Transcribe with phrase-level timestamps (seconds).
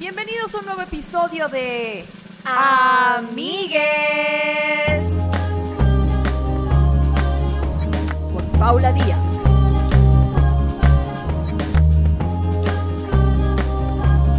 [0.00, 2.04] Bienvenidos a un nuevo episodio de
[2.44, 3.54] Amigues
[8.32, 9.18] con Paula Díaz.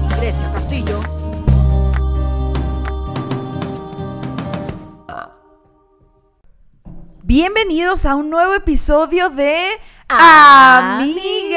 [0.03, 0.99] y Grecia Castillo.
[7.23, 9.55] Bienvenidos a un nuevo episodio de
[10.09, 11.55] Amigues.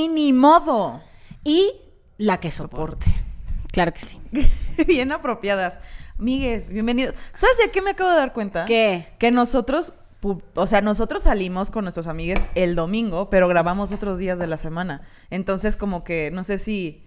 [0.00, 1.02] Y ni modo.
[1.44, 1.74] Y
[2.16, 3.14] la que soporte.
[3.70, 4.18] Claro que sí.
[4.86, 5.82] Bien apropiadas.
[6.18, 7.16] Amigues, bienvenidos.
[7.34, 8.64] ¿Sabes de qué me acabo de dar cuenta?
[8.64, 9.06] ¿Qué?
[9.18, 9.92] Que nosotros,
[10.54, 14.56] o sea, nosotros salimos con nuestros amigues el domingo, pero grabamos otros días de la
[14.56, 15.02] semana.
[15.28, 17.04] Entonces, como que no sé si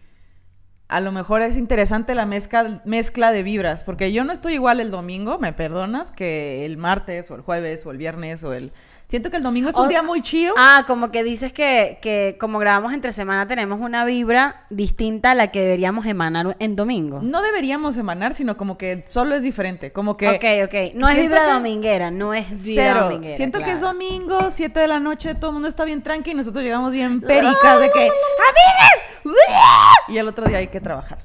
[0.88, 4.80] a lo mejor es interesante la mezcla, mezcla de vibras, porque yo no estoy igual
[4.80, 8.72] el domingo, me perdonas, que el martes o el jueves o el viernes o el...
[9.06, 10.54] Siento que el domingo es un O- día muy chido.
[10.58, 15.36] Ah, como que dices que, que como grabamos entre semana tenemos una vibra distinta a
[15.36, 17.20] la que deberíamos emanar en domingo.
[17.22, 20.30] No deberíamos emanar, sino como que solo es diferente, como que...
[20.30, 20.96] ok, ok.
[20.96, 23.04] No es vibra dominguera, no es vibra Cero.
[23.06, 23.36] dominguera.
[23.36, 26.34] Siento que es domingo, 7 de la noche, todo el mundo está bien tranqui y
[26.34, 29.04] nosotros llegamos bien pericas de que ¡Amigues!
[30.08, 31.20] Y el otro día hay que trabajar.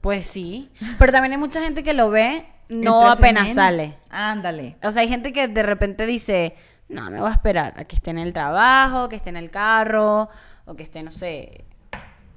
[0.00, 0.70] Pues sí.
[0.98, 3.96] Pero también hay mucha gente que lo ve no apenas sale.
[4.10, 4.76] Ándale.
[4.82, 6.54] O sea, hay gente que de repente dice,
[6.88, 9.50] no, me voy a esperar a que esté en el trabajo, que esté en el
[9.50, 10.28] carro,
[10.64, 11.64] o que esté, no sé,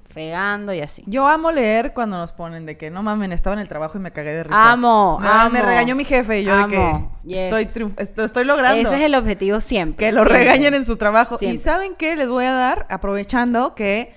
[0.08, 1.04] fregando y así.
[1.06, 4.00] Yo amo leer cuando nos ponen de que no mamen, estaba en el trabajo y
[4.00, 4.72] me cagué de risa.
[4.72, 5.50] Amo, me, amo.
[5.50, 7.38] me regañó mi jefe y yo Amo, de que yes.
[7.40, 8.80] estoy, triunf- estoy logrando.
[8.80, 10.06] Ese es el objetivo siempre.
[10.06, 10.38] que lo siempre.
[10.44, 11.36] regañen en su trabajo.
[11.40, 11.58] Y.
[11.58, 12.16] ¿saben qué?
[12.16, 14.14] Les voy a dar, aprovechando que,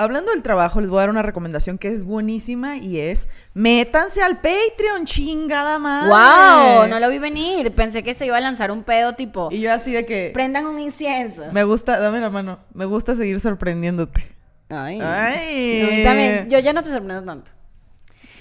[0.00, 4.22] hablando del trabajo, les voy a dar una recomendación que es buenísima y es, métanse
[4.22, 6.08] al Patreon, chingada madre.
[6.10, 6.88] ¡Wow!
[6.88, 7.74] No lo vi venir.
[7.74, 10.66] Pensé que se iba a lanzar un pedo tipo, Y yo así de que, prendan
[10.66, 11.44] un incienso.
[11.52, 14.22] me gusta, dame la mano, me gusta seguir sorprendiéndote.
[14.70, 15.00] Ay.
[15.02, 15.88] Ay.
[15.90, 16.48] Mí también.
[16.48, 17.52] Yo ya no te sorprendo tanto.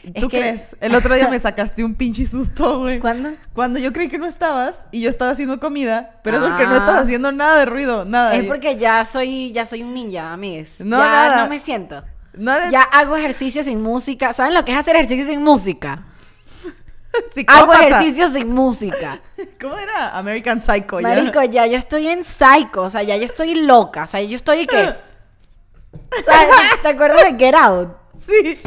[0.04, 0.76] Es ¿Tú que- crees?
[0.82, 3.00] El otro día me sacaste un pinche susto, güey.
[3.00, 3.32] ¿Cuándo?
[3.54, 6.74] Cuando yo creí que no estabas y yo estaba haciendo comida, pero es porque no
[6.76, 6.78] Ah.
[6.78, 8.36] estás haciendo nada de ruido, nada.
[8.36, 10.82] Es porque ya soy, ya soy un ninja, amigues.
[10.82, 11.44] No, ya nada.
[11.44, 12.04] no me siento.
[12.34, 14.32] no Ya hago ejercicio sin música.
[14.34, 16.06] ¿Saben lo que es hacer ejercicio sin música?
[17.12, 17.88] Hago psicópata.
[17.88, 19.20] ejercicio sin música.
[19.62, 20.18] ¿Cómo era?
[20.18, 21.02] American Psycho.
[21.02, 22.84] Marico, ya yo estoy en psycho.
[22.84, 24.04] O sea, ya yo estoy loca.
[24.04, 24.94] O sea, yo estoy que.
[26.84, 27.90] ¿Te acuerdas de Get Out?
[28.26, 28.60] Sí.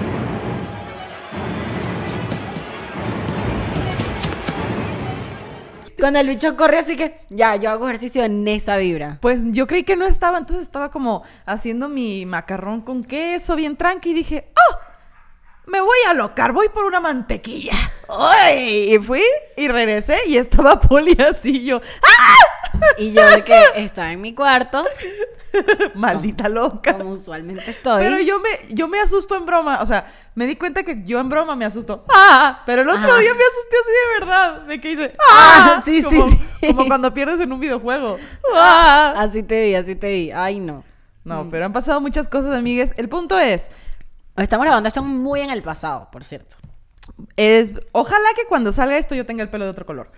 [6.03, 7.15] Cuando el bicho corre así que.
[7.31, 9.19] Ya, yo hago ejercicio en esa vibra.
[9.21, 13.77] Pues yo creí que no estaba, entonces estaba como haciendo mi macarrón con queso bien
[13.77, 14.79] tranqui y dije, ¡oh!
[15.71, 17.75] Me voy a locar, voy por una mantequilla.
[18.09, 18.95] ¡Ay!
[18.95, 19.23] Y fui
[19.57, 22.35] y regresé y estaba Poli así yo, ¡ah!
[22.99, 24.85] Y yo de que estaba en mi cuarto,
[25.95, 26.97] Maldita loca.
[26.97, 28.03] como usualmente estoy.
[28.03, 29.81] Pero yo me, yo me asusto en broma.
[29.83, 32.05] O sea, me di cuenta que yo en broma me asusto.
[32.09, 32.63] ¡Ah!
[32.67, 33.19] Pero el otro Ajá.
[33.19, 34.61] día me asusté así de verdad.
[34.63, 35.15] De que hice.
[35.31, 35.83] Ah, ¡Ah!
[35.85, 36.39] sí, sí, como, sí.
[36.69, 38.19] Como cuando pierdes en un videojuego.
[38.55, 39.15] ¡Ah!
[39.17, 40.31] Así te vi, así te vi.
[40.33, 40.85] Ay, no.
[41.25, 42.95] No, pero han pasado muchas cosas, amigues.
[42.97, 43.71] El punto es.
[44.37, 46.57] Estamos grabando esto muy en el pasado, por cierto.
[47.37, 50.11] es ojalá que cuando salga esto yo tenga el pelo de otro color.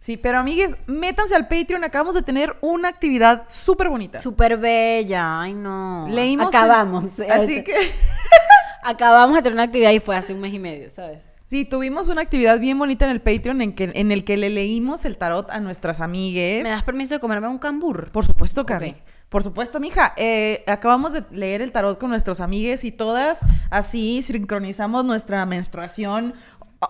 [0.00, 1.84] Sí, pero amigues, métanse al Patreon.
[1.84, 4.18] Acabamos de tener una actividad súper bonita.
[4.18, 5.42] Súper bella.
[5.42, 6.08] Ay, no.
[6.10, 6.48] Leímos.
[6.48, 7.04] Acabamos.
[7.30, 7.74] Así que.
[8.82, 11.22] Acabamos de tener una actividad y fue hace un mes y medio, ¿sabes?
[11.50, 14.50] Sí, tuvimos una actividad bien bonita en el Patreon en, que, en el que le
[14.50, 16.62] leímos el tarot a nuestras amigues.
[16.62, 18.10] ¿Me das permiso de comerme un cambur?
[18.12, 18.96] Por supuesto, Carmen.
[19.28, 20.14] Por supuesto, mija.
[20.16, 26.34] Eh, acabamos de leer el tarot con nuestros amigues y todas así sincronizamos nuestra menstruación.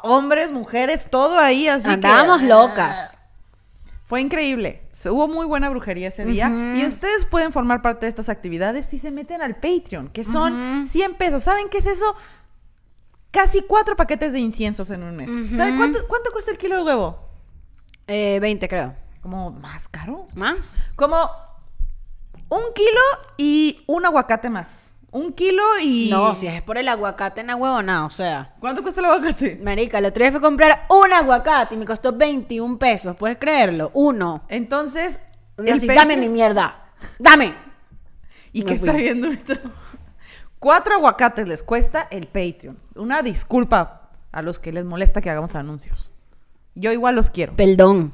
[0.02, 1.84] Hombres, mujeres, todo ahí así.
[1.84, 3.18] que- Andábamos locas.
[4.04, 4.82] Fue increíble.
[5.06, 6.48] Hubo muy buena brujería ese día.
[6.76, 10.84] Y ustedes pueden formar parte de estas actividades si se meten al Patreon, que son
[10.86, 11.42] 100 pesos.
[11.44, 12.16] ¿Saben qué es eso?
[13.30, 15.30] Casi cuatro paquetes de inciensos en un mes.
[15.56, 17.20] ¿Saben cuánto, cuánto cuesta el kilo de huevo?
[18.08, 18.96] Eh, 20, creo.
[19.22, 20.26] Como más caro.
[20.34, 20.80] ¿Más?
[20.96, 21.16] Como
[22.48, 23.00] un kilo
[23.36, 24.89] y un aguacate más.
[25.12, 26.08] Un kilo y.
[26.10, 28.54] No, si es por el aguacate en la huevona, o sea.
[28.60, 29.58] ¿Cuánto cuesta el aguacate?
[29.62, 33.16] Marica, el otro día fui a comprar un aguacate y me costó 21 pesos.
[33.16, 33.90] ¿Puedes creerlo?
[33.94, 34.44] Uno.
[34.48, 35.20] Entonces.
[35.56, 36.92] Dame mi mierda.
[37.18, 37.54] Dame.
[38.52, 38.88] ¿Y qué fui.
[38.88, 39.60] está viendo ahorita?
[40.58, 42.78] Cuatro aguacates les cuesta el Patreon.
[42.94, 46.12] Una disculpa a los que les molesta que hagamos anuncios.
[46.74, 47.56] Yo igual los quiero.
[47.56, 48.12] Perdón.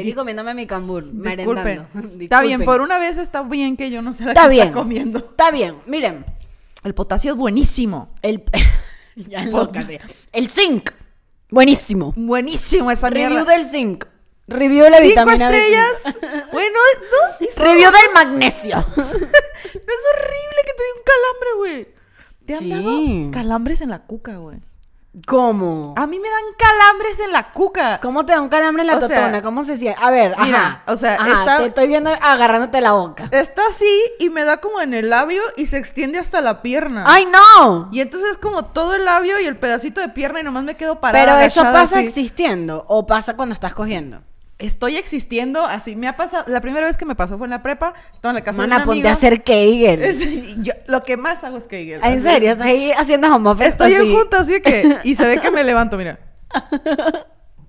[0.00, 1.86] Aquí comiéndome mi cambur, merendando.
[2.20, 4.66] Está bien, por una vez está bien que yo no sé la Está que bien.
[4.68, 5.18] está comiendo.
[5.18, 6.24] Está bien, miren.
[6.84, 8.12] El potasio es buenísimo.
[8.22, 8.42] El.
[9.16, 9.98] ya loca, sí.
[10.32, 10.90] El zinc.
[11.50, 12.12] Buenísimo.
[12.16, 13.52] Buenísimo esa Review mierda.
[13.52, 14.04] del zinc.
[14.48, 15.54] Review de la Cinco vitamina B5.
[15.54, 16.48] estrellas.
[16.52, 16.78] bueno,
[17.10, 17.64] no.
[17.64, 18.84] Review del magnesio.
[21.58, 21.88] güey.
[22.46, 22.70] ¿Te han Sí.
[22.70, 24.58] dado calambres en la cuca, güey?
[25.26, 25.92] ¿Cómo?
[25.98, 28.00] A mí me dan calambres en la cuca.
[28.00, 29.42] ¿Cómo te da un calambre en la O sea, totona?
[29.42, 30.00] ¿Cómo se siente?
[30.02, 30.82] A ver, mira, ajá.
[30.86, 33.28] o sea, Ajá, está- te estoy viendo agarrándote la boca.
[33.30, 37.04] Está así y me da como en el labio y se extiende hasta la pierna.
[37.06, 37.90] ¡Ay, no!
[37.92, 40.76] Y entonces es como todo el labio y el pedacito de pierna y nomás me
[40.76, 41.24] quedo parada.
[41.26, 42.06] Pero eso pasa así.
[42.06, 44.22] existiendo o pasa cuando estás cogiendo.
[44.62, 45.96] Estoy existiendo así.
[45.96, 46.44] Me ha pasado.
[46.46, 47.92] La primera vez que me pasó fue en la prepa.
[48.14, 49.10] Estaba en la casa de Mana, una ponte amiga.
[49.10, 50.62] a hacer Kegel.
[50.62, 52.00] Yo- lo que más hago es Kegel.
[52.02, 52.24] Ah, ¿En así.
[52.24, 52.52] serio?
[52.52, 54.06] ¿Estás ahí haciendo home office Estoy así?
[54.10, 54.98] en junta, así que.
[55.04, 56.18] Y se ve que me levanto, mira.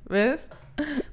[0.09, 0.49] ¿Ves?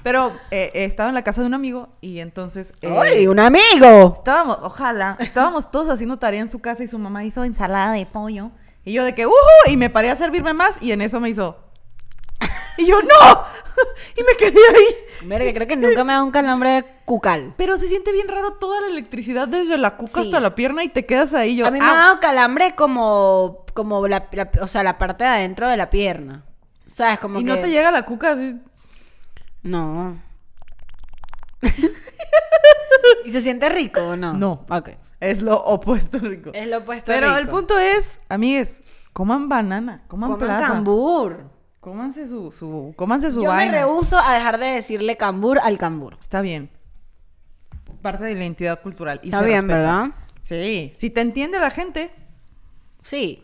[0.02, 2.72] Pero eh, eh, estaba en la casa de un amigo y entonces.
[2.82, 4.14] eh, ¡Ay, un amigo!
[4.16, 8.06] Estábamos, ojalá, estábamos todos haciendo tarea en su casa y su mamá hizo ensalada de
[8.06, 8.50] pollo.
[8.84, 9.32] Y yo de que, ¡uh!
[9.68, 11.58] Y me paré a servirme más y en eso me hizo.
[12.78, 13.42] Y yo, ¡no!
[14.16, 15.26] y me quedé ahí.
[15.26, 17.54] Mira, que creo que nunca me da un calambre cucal.
[17.56, 20.28] Pero se siente bien raro toda la electricidad desde la cuca Sí.
[20.28, 21.56] hasta la pierna y te quedas ahí.
[21.56, 25.24] Yo, A mí me ha dado calambre como, como la, la- o sea, la parte
[25.24, 26.44] de adentro de la pierna.
[26.86, 27.18] ¿Sabes?
[27.20, 27.50] Como Y que...
[27.50, 28.56] no te llega la cuca así.
[29.62, 30.20] No.
[33.24, 34.32] ¿Y se siente rico o no?
[34.34, 34.64] No.
[34.70, 34.90] Ok.
[35.20, 36.50] Es lo opuesto, rico.
[36.54, 37.38] Es lo opuesto Pero rico.
[37.38, 40.66] el punto es, amigues, coman banana, coman, Coman plata.
[40.66, 41.44] cambur.
[41.80, 46.18] Cómanse su, su, cómanse su Yo me rehuso a dejar de decirle cambur al cambur.
[46.20, 46.70] Está bien.
[48.02, 49.20] Parte de la identidad cultural.
[49.22, 49.76] y Está se bien, respeta.
[49.76, 50.10] ¿verdad?
[50.40, 50.92] Sí.
[50.94, 52.10] Si te entiende la gente.
[53.02, 53.42] Sí.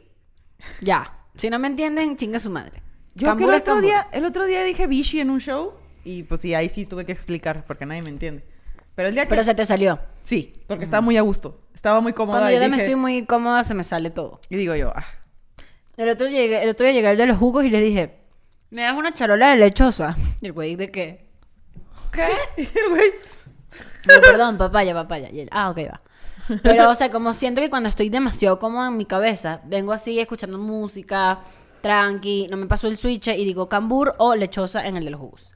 [0.81, 1.12] Ya.
[1.37, 2.83] Si no me entienden, chinga su madre.
[3.15, 3.91] Yo que Cambur el es otro cambur.
[3.91, 5.73] día, el otro día dije bichi en un show.
[6.05, 8.44] Y pues sí, ahí sí tuve que explicar porque nadie me entiende.
[8.94, 9.31] Pero el día que.
[9.31, 9.99] Pero se te salió.
[10.23, 11.61] Sí, porque estaba muy a gusto.
[11.75, 12.39] Estaba muy cómoda.
[12.41, 14.41] Cuando yo dije- estoy muy cómoda, se me sale todo.
[14.50, 15.05] Y digo yo, ah.
[15.97, 18.19] El otro, llegué, el otro día llegué al de los jugos y le dije,
[18.71, 20.17] ¿me das una charola de lechosa?
[20.41, 21.27] Y el güey, ¿de qué?
[22.13, 22.29] ¿Qué?
[22.63, 23.11] Y el güey.
[24.07, 25.31] Digo, perdón, papaya, papaya.
[25.31, 26.01] Y él, ah, ok, va.
[26.63, 30.21] Pero, o sea, como siento que cuando estoy demasiado cómoda en mi cabeza, vengo así
[30.21, 31.41] escuchando música,
[31.81, 35.21] tranqui, no me paso el switch y digo cambur o lechosa en el de los
[35.21, 35.53] jugos.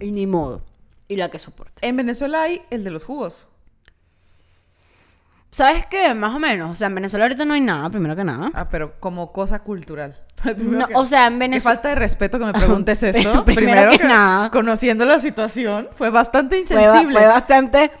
[0.00, 0.62] Y ni modo.
[1.08, 1.86] Y la que soporte.
[1.86, 3.48] En Venezuela hay el de los jugos.
[5.50, 6.12] ¿Sabes qué?
[6.14, 6.70] Más o menos.
[6.70, 8.50] O sea, en Venezuela ahorita no hay nada, primero que nada.
[8.54, 10.22] Ah, pero como cosa cultural.
[10.56, 11.74] No, que- o sea, en Qué Venezuela...
[11.76, 13.20] falta de respeto que me preguntes esto.
[13.44, 14.50] Primero Primero, que que, nada.
[14.50, 17.12] conociendo la situación, fue bastante Fue, ba- insensible.
[17.14, 17.92] fue bastante...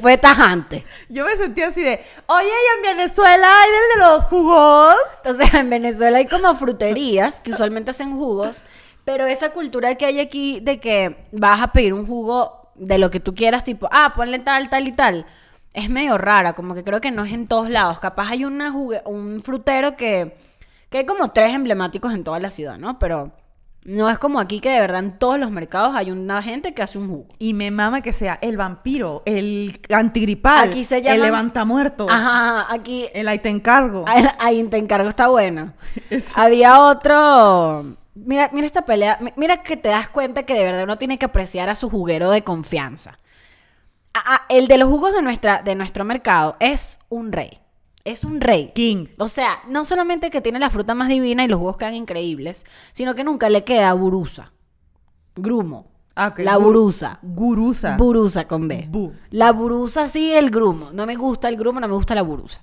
[0.00, 0.84] fue tajante.
[1.08, 4.94] Yo me sentía así de, oye, y en Venezuela hay el de los jugos.
[5.24, 8.62] Entonces, en Venezuela hay como fruterías que usualmente hacen jugos,
[9.04, 13.10] pero esa cultura que hay aquí de que vas a pedir un jugo de lo
[13.10, 15.24] que tú quieras, tipo, ah, ponle tal, tal y tal,
[15.72, 18.00] es medio rara, como que creo que no es en todos lados.
[18.00, 20.34] Capaz hay una un frutero que,
[20.90, 22.98] que hay como tres emblemáticos en toda la ciudad, ¿no?
[22.98, 23.32] Pero
[23.84, 26.82] no es como aquí que de verdad en todos los mercados hay una gente que
[26.82, 27.28] hace un jugo.
[27.38, 32.66] Y me mama que sea el vampiro, el antigripal, Aquí se el llaman- levantamuertos, Ajá,
[32.72, 34.04] aquí el ahí te encargo.
[34.08, 35.72] Ahí- Ahí te encargo, está bueno.
[36.34, 37.84] Había otro.
[38.14, 39.18] Mira, mira esta pelea.
[39.20, 41.90] Mi- Mira que te das cuenta que de verdad uno tiene que apreciar a su
[41.90, 43.18] juguero de confianza.
[44.14, 47.58] Ah, ah, el de los jugos de, nuestra, de nuestro mercado es un rey.
[48.06, 48.70] Es un rey.
[48.74, 49.06] King.
[49.18, 52.64] O sea, no solamente que tiene la fruta más divina y los jugos quedan increíbles,
[52.92, 54.52] sino que nunca le queda burusa.
[55.34, 55.90] Grumo.
[56.14, 57.18] Ah, ok, La burusa.
[57.22, 57.96] Gurusa.
[57.98, 58.86] Burusa con B.
[58.88, 59.12] Bu.
[59.30, 60.90] La burusa sí, el grumo.
[60.94, 62.62] No me gusta el grumo, no me gusta la burusa.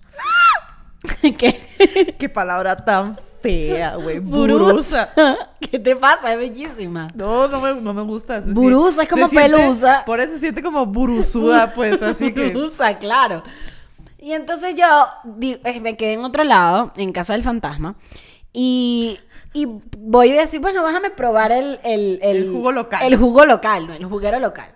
[1.21, 2.15] ¿Qué?
[2.17, 4.19] Qué palabra tan fea, güey.
[4.21, 5.09] Burusa.
[5.59, 6.31] ¿Qué te pasa?
[6.33, 7.09] Es bellísima.
[7.13, 8.41] No, no me, no me gusta.
[8.41, 10.03] se Burusa es como siente- pelusa.
[10.05, 12.51] Por eso se siente como burusuda, pues, así que...
[12.53, 13.43] Burusa, claro.
[14.23, 14.85] Y entonces yo
[15.25, 17.95] di- eh, me quedé en otro lado, en casa del fantasma,
[18.53, 19.19] y,
[19.53, 23.01] y voy a decir, bueno, déjame probar el, el, El jugo local.
[23.05, 24.73] El jugo local, no, el juguero local.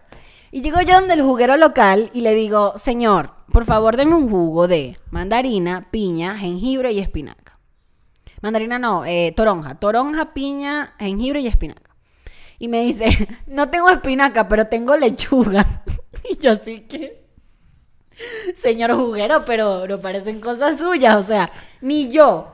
[0.52, 4.30] Y llego yo donde el juguero local y le digo, señor, por favor, deme un
[4.30, 7.58] jugo de mandarina, piña, jengibre y espinaca.
[8.42, 9.76] Mandarina no, eh, toronja.
[9.76, 11.96] Toronja, piña, jengibre y espinaca.
[12.60, 13.06] Y me dice,
[13.48, 15.66] no tengo espinaca, pero tengo lechuga.
[16.30, 17.27] y yo así que...
[18.56, 21.16] Señor juguero, pero no parecen cosas suyas.
[21.16, 22.54] O sea, ni yo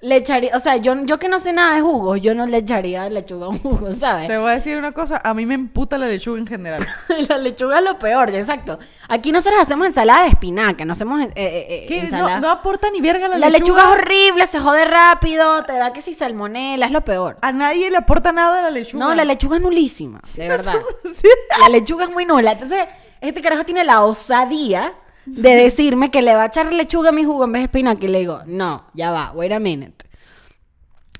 [0.00, 0.54] le echaría...
[0.54, 3.46] O sea, yo, yo que no sé nada de jugos, yo no le echaría lechuga
[3.46, 4.28] a un jugo, ¿sabes?
[4.28, 6.86] Te voy a decir una cosa, a mí me emputa la lechuga en general.
[7.28, 8.78] La lechuga es lo peor, exacto.
[9.08, 12.00] Aquí nosotros hacemos ensalada de espinaca, no hacemos eh, eh, eh, ¿Qué?
[12.00, 12.40] ensalada...
[12.40, 15.92] No, no aporta ni verga la, La lechuga es horrible, se jode rápido, te da
[15.92, 17.38] que si salmonela, es lo peor.
[17.40, 19.04] A nadie le aporta nada a la lechuga.
[19.04, 20.76] No, la lechuga es nulísima, de verdad.
[21.14, 21.28] Sí.
[21.60, 22.52] La lechuga es muy nula.
[22.52, 22.86] Entonces,
[23.20, 24.92] este carajo tiene la osadía
[25.26, 28.04] de decirme que le va a echar lechuga a mi jugo en vez de espinaca.
[28.04, 30.06] Y le digo, no, ya va, wait a minute.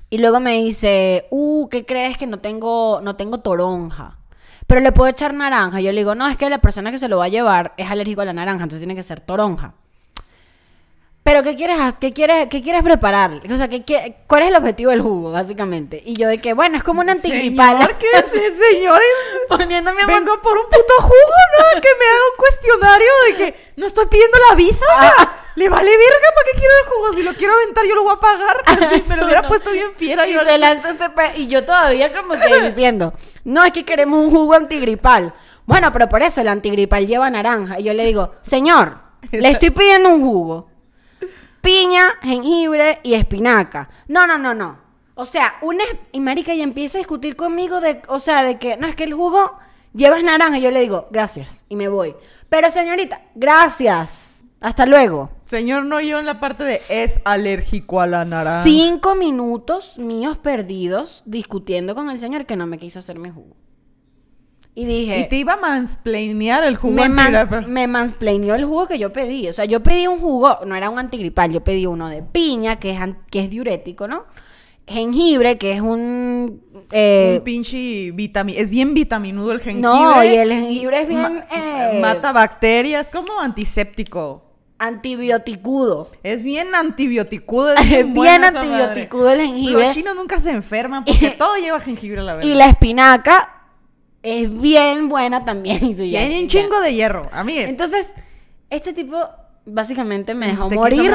[0.09, 4.17] Y luego me dice, uh, ¿qué crees que no tengo, no tengo toronja?
[4.65, 5.79] Pero le puedo echar naranja.
[5.81, 7.89] Yo le digo, no, es que la persona que se lo va a llevar es
[7.89, 9.75] alérgico a la naranja, entonces tiene que ser toronja.
[11.29, 13.39] Pero ¿qué quieres, qué quieres, qué quieres preparar?
[13.53, 16.01] O sea, ¿qué, qué- ¿cuál es el objetivo del jugo, básicamente?
[16.03, 17.77] Y yo de que, bueno, es como un antigripal.
[17.77, 18.31] Señor, ¿qué es,
[18.71, 19.07] señores?
[19.47, 21.81] Poniéndome a Vengo por un puto jugo, ¿no?
[21.81, 25.35] Que me haga un cuestionario de que no estoy pidiendo la visa, o sea, Ah.
[25.55, 27.13] le vale verga para qué quiero el jugo.
[27.13, 28.57] Si lo quiero aventar, yo lo voy a pagar.
[28.65, 30.27] Así me lo hubiera puesto bien fiera.
[30.27, 33.85] Y yo se lanza este pe- y yo todavía como que diciendo, no, es que
[33.85, 35.35] queremos un jugo antigripal.
[35.67, 37.79] Bueno, pero por eso el antigripal lleva naranja.
[37.79, 38.97] Y yo le digo, señor,
[39.31, 40.69] le estoy pidiendo un jugo.
[41.61, 43.89] Piña, jengibre y espinaca.
[44.07, 44.77] No, no, no, no.
[45.15, 45.83] O sea, una...
[45.83, 48.01] es- Y marica, y empieza a discutir conmigo de...
[48.07, 49.57] O sea, de que, no, es que el jugo
[49.93, 50.57] lleva naranja.
[50.57, 51.65] Y yo le digo, gracias.
[51.69, 52.15] Y me voy.
[52.47, 54.43] Pero señorita, gracias.
[54.61, 55.29] Hasta luego.
[55.45, 58.63] Señor, no yo en la parte de es alérgico a la naranja.
[58.63, 63.55] Cinco minutos míos perdidos discutiendo con el señor que no me quiso hacer mi jugo.
[64.79, 68.87] Y dije, Y te iba a mansplainear el jugo me, mans- me mansplaineó el jugo
[68.87, 69.49] que yo pedí.
[69.49, 72.79] O sea, yo pedí un jugo, no era un antigripal, yo pedí uno de piña,
[72.79, 74.23] que es, que es diurético, ¿no?
[74.87, 76.61] Jengibre, que es un...
[76.91, 79.89] eh, un pinche vitami es bien vitaminudo el jengibre.
[79.89, 81.21] no, y el jengibre es bien...
[81.21, 84.45] Ma- eh, mata bacterias, como antiséptico.
[84.79, 86.09] Antibioticudo.
[86.23, 87.73] Es bien antibioticudo.
[87.75, 89.83] Es Bien, bien, antibioticudo el jengibre.
[89.83, 92.53] Los chinos nunca se enferman porque todo lleva jengibre a la Y verdad.
[92.55, 93.58] la espinaca
[94.23, 95.79] es bien buena también.
[95.99, 97.67] Y Y hay un chingo de hierro, amigues.
[97.67, 98.11] Entonces,
[98.69, 99.17] este tipo
[99.65, 101.11] básicamente me dejó ¿Te morir.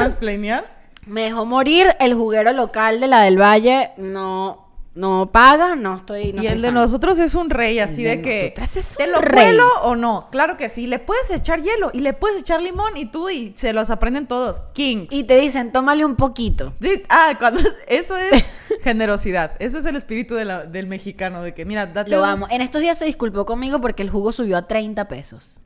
[1.05, 1.95] Me dejó morir.
[1.99, 6.33] El juguero local de la del Valle no, no paga, no estoy.
[6.33, 6.73] No y el de fan.
[6.73, 8.53] nosotros es un rey, así de de, que.
[8.57, 9.45] es ¿Te un lo rey.
[9.49, 10.29] cuelo o no?
[10.31, 10.87] Claro que sí.
[10.87, 14.25] Le puedes echar hielo y le puedes echar limón y tú y se los aprenden
[14.25, 14.63] todos.
[14.73, 15.05] King.
[15.11, 16.73] Y te dicen, tómale un poquito.
[17.09, 18.43] Ah, cuando, eso es
[18.85, 19.51] generosidad.
[19.59, 22.47] Eso es el espíritu de la- del mexicano, de que, mira, date Lo un- amo.
[22.49, 25.59] En estos días se disculpó conmigo porque el jugo subió a 30 pesos.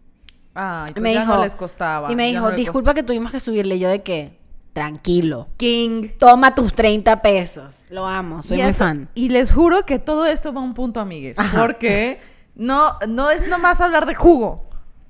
[0.56, 2.12] Ay, pues me ya dijo, no les costaba.
[2.12, 3.78] Y me dijo, no disculpa que tuvimos que subirle.
[3.78, 4.40] Yo de que,
[4.74, 5.50] tranquilo.
[5.58, 6.10] King.
[6.18, 7.86] Toma tus 30 pesos.
[7.90, 9.10] Lo amo, soy Y muy eso- fan.
[9.16, 11.38] Y les juro que todo esto va a un punto, amigues.
[11.38, 11.60] Ajá.
[11.60, 12.20] Porque
[12.56, 14.69] no, no es nomás hablar de jugo.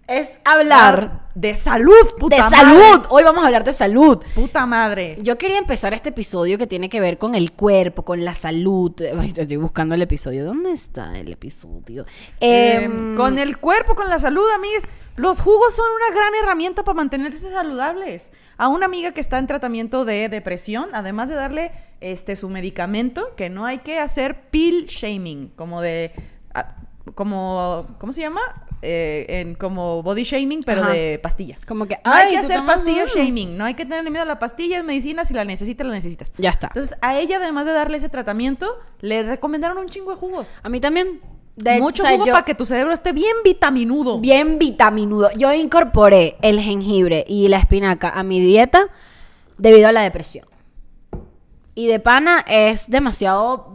[0.09, 2.57] Es hablar de salud, puta de madre.
[2.57, 3.05] salud.
[3.09, 4.17] Hoy vamos a hablar de salud.
[4.33, 5.19] Puta madre.
[5.21, 8.99] Yo quería empezar este episodio que tiene que ver con el cuerpo, con la salud.
[9.01, 10.45] Estoy buscando el episodio.
[10.45, 12.05] ¿Dónde está el episodio?
[12.39, 14.87] Eh, Em, con el cuerpo, con la salud, amigues.
[15.15, 18.31] Los jugos son una gran herramienta para mantenerse saludables.
[18.57, 23.35] A una amiga que está en tratamiento de depresión, además de darle este su medicamento,
[23.35, 26.13] que no hay que hacer pill shaming, como de
[26.55, 26.77] ah,
[27.15, 28.41] como ¿cómo se llama?
[28.81, 30.93] Eh, en como body shaming, pero Ajá.
[30.93, 31.65] de pastillas.
[31.65, 34.25] Como que, no hay ay, que hacer pastilla shaming, no hay que tenerle miedo a
[34.25, 36.31] la pastilla, es medicina, si la necesitas, la necesitas.
[36.37, 36.67] Ya está.
[36.67, 40.55] Entonces, a ella, además de darle ese tratamiento, le recomendaron un chingo de jugos.
[40.63, 41.19] A mí también.
[41.57, 44.17] De Mucho o sea, jugo yo- para que tu cerebro esté bien vitaminudo.
[44.21, 45.29] Bien vitaminudo.
[45.35, 48.87] Yo incorporé el jengibre y la espinaca a mi dieta
[49.57, 50.47] debido a la depresión.
[51.75, 53.73] Y de pana es demasiado...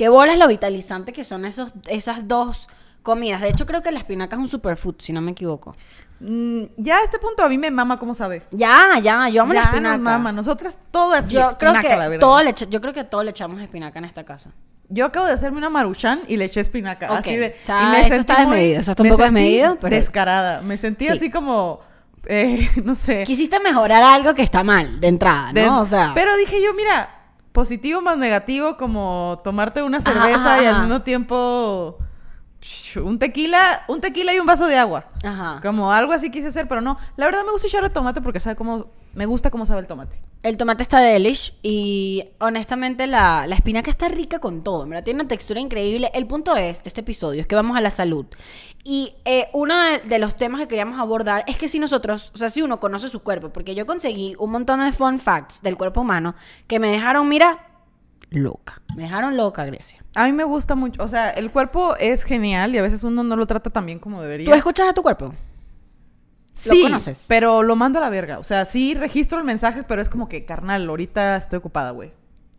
[0.00, 2.70] ¿Qué bolas lo vitalizante que son esos, esas dos
[3.02, 3.42] comidas?
[3.42, 5.74] De hecho, creo que la espinaca es un superfood, si no me equivoco.
[6.20, 8.42] Mm, ya a este punto a mí me mama cómo sabe.
[8.50, 9.96] Ya, ya, yo amo la Ya espinaca.
[9.98, 10.32] nos mama.
[10.32, 12.20] Nosotras todas yo creo espinaca, la verdad.
[12.26, 14.52] todo le yo creo que todo le echamos espinaca en esta casa.
[14.88, 17.12] Yo acabo de hacerme una maruchan y le eché espinaca.
[17.12, 19.10] Ok, Así de, está- y me eso sentí está muy- desmedido, eso está un me
[19.12, 20.62] poco desmedido, pero- Descarada.
[20.62, 21.12] Me sentí Sí.
[21.12, 21.80] así como.
[22.26, 23.24] eh, no sé.
[23.24, 25.60] Quisiste mejorar algo que está mal de entrada, ¿no?
[25.60, 27.19] de- o sea, Pero dije yo, mira,
[27.52, 31.98] positivo más negativo, como tomarte una cerveza ajá, y al mismo tiempo.
[32.96, 35.06] Un tequila, un tequila y un vaso de agua.
[35.24, 35.60] Ajá.
[35.62, 36.98] Como algo así quise hacer, pero no.
[37.16, 38.86] La verdad me gusta echarle tomate porque sabe cómo.
[39.14, 40.20] Me gusta cómo sabe el tomate.
[40.42, 45.04] El tomate está delish y honestamente la, la espinaca está rica con todo, ¿verdad?
[45.04, 46.10] Tiene una textura increíble.
[46.14, 48.26] El punto es de este episodio es que vamos a la salud.
[48.84, 52.38] Y eh, uno de, de los temas que queríamos abordar es que si nosotros, o
[52.38, 55.76] sea, si uno conoce su cuerpo, porque yo conseguí un montón de fun facts del
[55.76, 56.34] cuerpo humano
[56.66, 57.69] que me dejaron, mira,
[58.30, 58.80] loca.
[58.96, 60.02] Me dejaron loca, Grecia.
[60.14, 61.02] A mí me gusta mucho.
[61.02, 63.98] O sea, el cuerpo es genial y a veces uno no lo trata tan bien
[63.98, 64.46] como debería.
[64.46, 65.34] ¿Tú escuchas a tu cuerpo?
[66.52, 67.24] sí, conoces?
[67.26, 68.38] pero lo mando a la verga.
[68.38, 72.12] O sea, sí registro el mensaje, pero es como que, carnal, ahorita estoy ocupada, güey.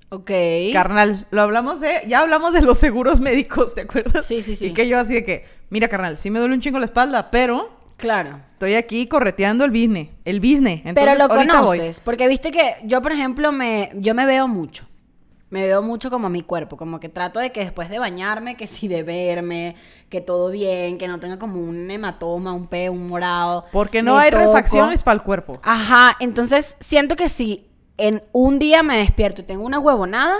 [0.09, 0.31] Ok.
[0.73, 4.25] Carnal, lo hablamos de, ya hablamos de los seguros médicos, ¿te acuerdas?
[4.25, 4.67] Sí, sí, sí.
[4.67, 7.31] Y que yo así de que, mira, carnal, sí me duele un chingo la espalda,
[7.31, 8.39] pero Claro.
[8.47, 10.81] estoy aquí correteando el business, el business.
[10.83, 11.77] Pero Entonces, lo ahorita voy.
[11.77, 14.85] conoces, porque viste que yo, por ejemplo, me, yo me veo mucho.
[15.51, 18.65] Me veo mucho como mi cuerpo, como que trato de que después de bañarme, que
[18.67, 19.75] si de verme,
[20.09, 23.65] que todo bien, que no tenga como un hematoma, un peo, un morado.
[23.71, 24.43] Porque no hay toco.
[24.43, 25.59] refacciones para el cuerpo.
[25.61, 27.67] Ajá, entonces siento que si
[27.97, 30.35] en un día me despierto y tengo una huevonada,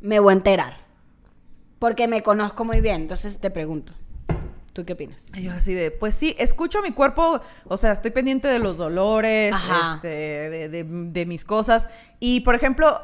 [0.00, 0.76] me voy a enterar.
[1.78, 3.92] Porque me conozco muy bien, entonces te pregunto.
[4.74, 5.32] ¿Tú qué opinas?
[5.32, 8.76] Yo así de, pues sí, escucho a mi cuerpo, o sea, estoy pendiente de los
[8.78, 9.54] dolores,
[9.94, 11.88] este, de, de- de mis cosas.
[12.20, 13.00] Y, por ejemplo,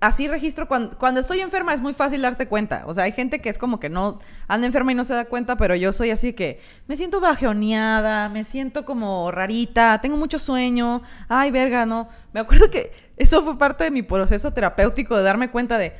[0.00, 2.84] así registro, cuando, cuando estoy enferma es muy fácil darte cuenta.
[2.86, 5.26] O sea, hay gente que es como que no anda enferma y no se da
[5.26, 10.38] cuenta, pero yo soy así que me siento bajoneada, me siento como rarita, tengo mucho
[10.38, 12.08] sueño, ay, verga, no.
[12.32, 15.94] Me acuerdo que eso fue parte de mi proceso terapéutico de darme cuenta de,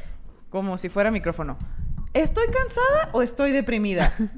[0.48, 1.58] como si fuera micrófono.
[2.12, 4.12] ¿Estoy cansada o estoy deprimida?
[4.16, 4.28] ¿Tengo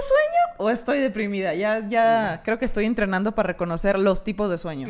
[0.00, 1.54] sueño o estoy deprimida?
[1.54, 4.86] Ya, ya creo que estoy entrenando para reconocer los tipos de sueño.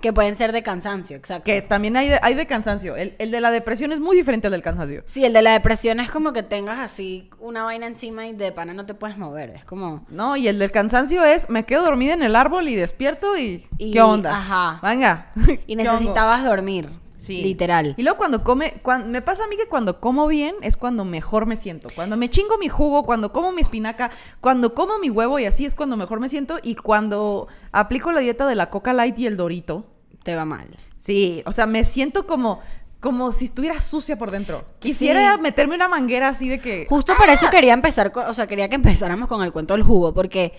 [0.00, 1.44] Que pueden ser de cansancio, exacto.
[1.44, 2.96] Que también hay de, hay de cansancio.
[2.96, 5.02] El, el de la depresión es muy diferente al del cansancio.
[5.06, 8.52] Sí, el de la depresión es como que tengas así una vaina encima y de
[8.52, 9.50] pana no te puedes mover.
[9.50, 10.04] Es como.
[10.10, 13.64] No, y el del cansancio es, me quedo dormida en el árbol y despierto y...
[13.78, 14.36] Y- ¿Qué onda?
[14.36, 14.80] ajá.
[14.82, 15.32] Venga.
[15.66, 16.90] Y necesitabas dormir.
[17.26, 17.42] Sí.
[17.42, 17.94] Literal.
[17.96, 21.04] Y luego cuando come, cuan- me pasa a mí que cuando como bien es cuando
[21.04, 21.88] mejor me siento.
[21.94, 25.64] Cuando me chingo mi jugo, cuando como mi espinaca, cuando como mi huevo y así
[25.64, 26.58] es cuando mejor me siento.
[26.62, 29.86] Y cuando aplico la dieta de la Coca Light y el Dorito.
[30.22, 30.66] Te va mal.
[30.96, 32.60] Sí, o sea, me siento como,
[33.00, 34.64] como si estuviera sucia por dentro.
[34.80, 35.40] Quisiera Sí.
[35.40, 36.86] meterme una manguera así de que...
[36.88, 39.82] Justo para eso quería empezar, con- o sea, quería que empezáramos con el cuento del
[39.84, 40.52] jugo, porque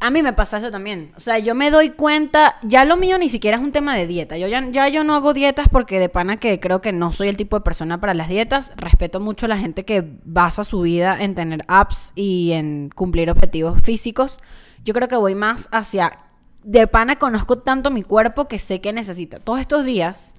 [0.00, 1.12] a mí me pasa eso también.
[1.16, 4.06] O sea, yo me doy cuenta, ya lo mío ni siquiera es un tema de
[4.06, 4.36] dieta.
[4.36, 7.28] Yo ya, ya yo no hago dietas porque de pana que creo que no soy
[7.28, 8.72] el tipo de persona para las dietas.
[8.76, 13.30] Respeto mucho a la gente que basa su vida en tener apps y en cumplir
[13.30, 14.38] objetivos físicos.
[14.84, 16.16] Yo creo que voy más hacia
[16.62, 19.38] de pana conozco tanto mi cuerpo que sé que necesita.
[19.38, 20.34] Todos estos días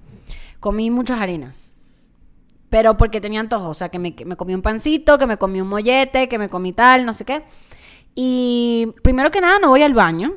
[0.60, 1.76] comí muchas harinas.
[2.70, 5.38] Pero porque tenía antojo, o sea, que me, que me comí un pancito, que me
[5.38, 7.44] comí un mollete, que me comí tal, no sé qué.
[8.14, 10.34] Y primero que nada no voy al baño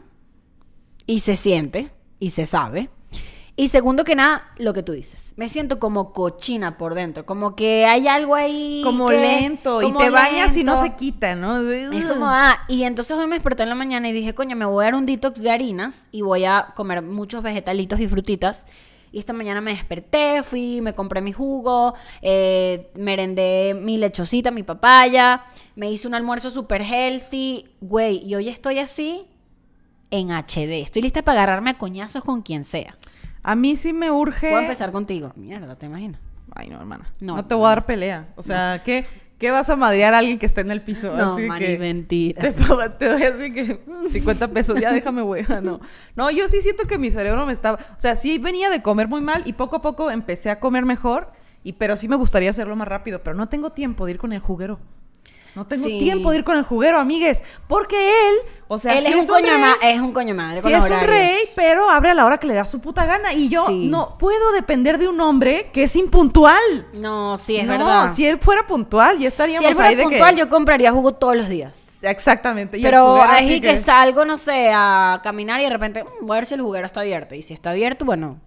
[1.08, 2.90] y se siente y se sabe.
[3.58, 7.56] Y segundo que nada, lo que tú dices, me siento como cochina por dentro, como
[7.56, 9.82] que hay algo ahí Como que- lento.
[9.82, 10.88] y te bañas y no lento.
[10.90, 11.60] se quita, ¿no?
[11.70, 14.66] Es como, ah, y entonces hoy me desperté en la mañana y dije, coño, me
[14.66, 18.66] voy a dar un detox de harinas y voy a comer muchos vegetalitos y frutitas.
[19.12, 24.64] Y esta mañana me desperté, fui, me compré mi jugo, eh, merendé mi lechocita, mi
[24.64, 25.44] papaya,
[25.76, 29.28] me hice un almuerzo super healthy, güey, y hoy estoy así
[30.12, 30.82] en HD.
[30.82, 32.98] Estoy lista para agarrarme a coñazos con quien sea.
[33.44, 34.50] A mí sí me urge...
[34.50, 35.34] Puedo empezar contigo.
[35.36, 36.22] Mierda, ¿te imaginas?
[36.56, 37.06] Ay, no, hermana.
[37.20, 38.30] No, No, te voy a dar pelea.
[38.36, 39.06] O sea, ¿qué,
[39.42, 41.18] ¿qué vas a madrear a alguien que esté en el piso?
[41.18, 42.42] No, así mani, que mentira.
[42.44, 45.46] Te, doy así que mm, 50 pesos, ya déjame, güey.
[45.62, 45.80] No.
[46.16, 47.80] no, yo sí siento que mi cerebro me estaba...
[47.96, 50.86] O sea, sí venía de comer muy mal y poco a poco empecé a comer
[50.86, 51.32] mejor.
[51.64, 53.24] Y, pero sí me gustaría hacerlo más rápido.
[53.24, 54.80] Pero no tengo tiempo de ir con el juguero.
[55.56, 56.00] No tengo Sí.
[56.00, 57.44] tiempo de ir con el juguero, amigues.
[57.68, 57.98] Porque
[58.30, 58.36] él,
[58.68, 60.86] o sea, Él sí es un coño rey, es un coño madre Sí con los
[60.86, 63.34] es un rey, pero abre a la hora que le da su puta gana.
[63.34, 66.62] Y yo no puedo depender de un hombre que es impuntual.
[66.94, 68.14] No, sí, es no, verdad.
[68.14, 70.40] si él fuera puntual, ya estaríamos Si él fuera ahí de puntual, que...
[70.40, 71.98] yo compraría jugo todos los días.
[72.02, 72.78] Exactamente.
[72.78, 73.76] y Pero ahí así que...
[73.78, 76.86] salgo, no sé, a caminar y de repente, "Mm, voy a ver si el juguero
[76.86, 77.36] está abierto.
[77.36, 78.40] Y si está abierto, bueno,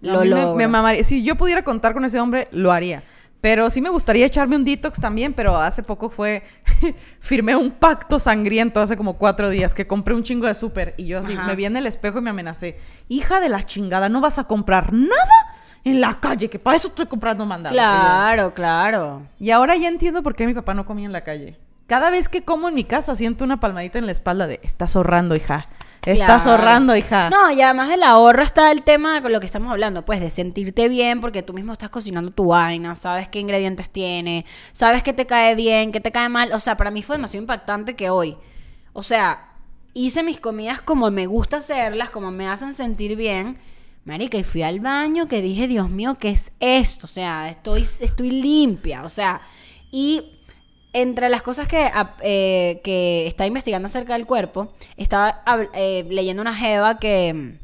[0.00, 1.04] No, lo me mamaría.
[1.04, 3.04] Si yo pudiera contar con ese hombre, lo haría.
[3.42, 6.44] Pero sí me gustaría echarme un detox también, pero hace poco fue...
[7.20, 11.06] firmé un pacto sangriento hace como cuatro días que compré un chingo de súper y
[11.06, 11.48] yo así Ajá.
[11.48, 12.78] me vi en el espejo y me amenacé.
[13.08, 15.52] Hija de la chingada, no vas a comprar nada
[15.82, 17.74] en la calle, que para eso estoy comprando mandado.
[17.74, 19.22] Claro, claro.
[19.40, 21.58] Y ahora ya entiendo por qué mi papá no comía en la calle.
[21.88, 24.94] Cada vez que como en mi casa siento una palmadita en la espalda de estás
[24.94, 25.68] ahorrando, hija.
[26.04, 26.50] Estás Claro.
[26.50, 27.30] ahorrando, hija.
[27.30, 30.30] No, y además del ahorro está el tema con lo que estamos hablando, pues de
[30.30, 35.12] sentirte bien porque tú mismo estás cocinando tu vaina, sabes qué ingredientes tiene, sabes qué
[35.12, 36.52] te cae bien, qué te cae mal.
[36.52, 38.36] O sea, para mí fue demasiado impactante que hoy,
[38.92, 39.48] o sea,
[39.94, 43.58] hice mis comidas como me gusta hacerlas, como me hacen sentir bien.
[44.04, 47.06] Marica, y fui al baño que dije, Dios mío, ¿qué es esto?
[47.06, 49.04] O sea, estoy, estoy limpia.
[49.04, 49.40] O sea,
[49.92, 50.40] y
[50.92, 55.42] entre las cosas que, eh, que está investigando acerca del cuerpo, estaba
[55.74, 57.58] eh, leyendo una jeva que,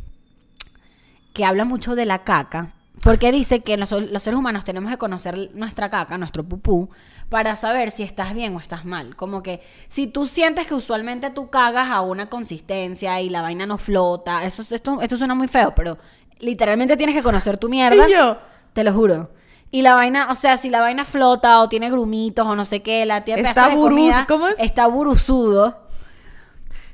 [1.34, 2.74] que habla mucho de la caca.
[3.02, 6.90] Porque dice que los, los seres humanos tenemos que conocer nuestra caca, nuestro pupú,
[7.28, 9.14] para saber si estás bien o estás mal.
[9.14, 13.66] Como que si tú sientes que usualmente tú cagas a una consistencia y la vaina
[13.66, 15.96] no flota, eso, esto, esto suena muy feo, pero
[16.40, 18.04] literalmente tienes que conocer tu mierda.
[18.08, 18.38] Y yo,
[18.72, 19.30] Te lo juro.
[19.70, 22.81] Y la vaina, o sea, si la vaina flota o tiene grumitos o no sé
[22.83, 24.54] qué, la tía Está buruz- ¿cómo es?
[24.59, 25.78] está buruzudo,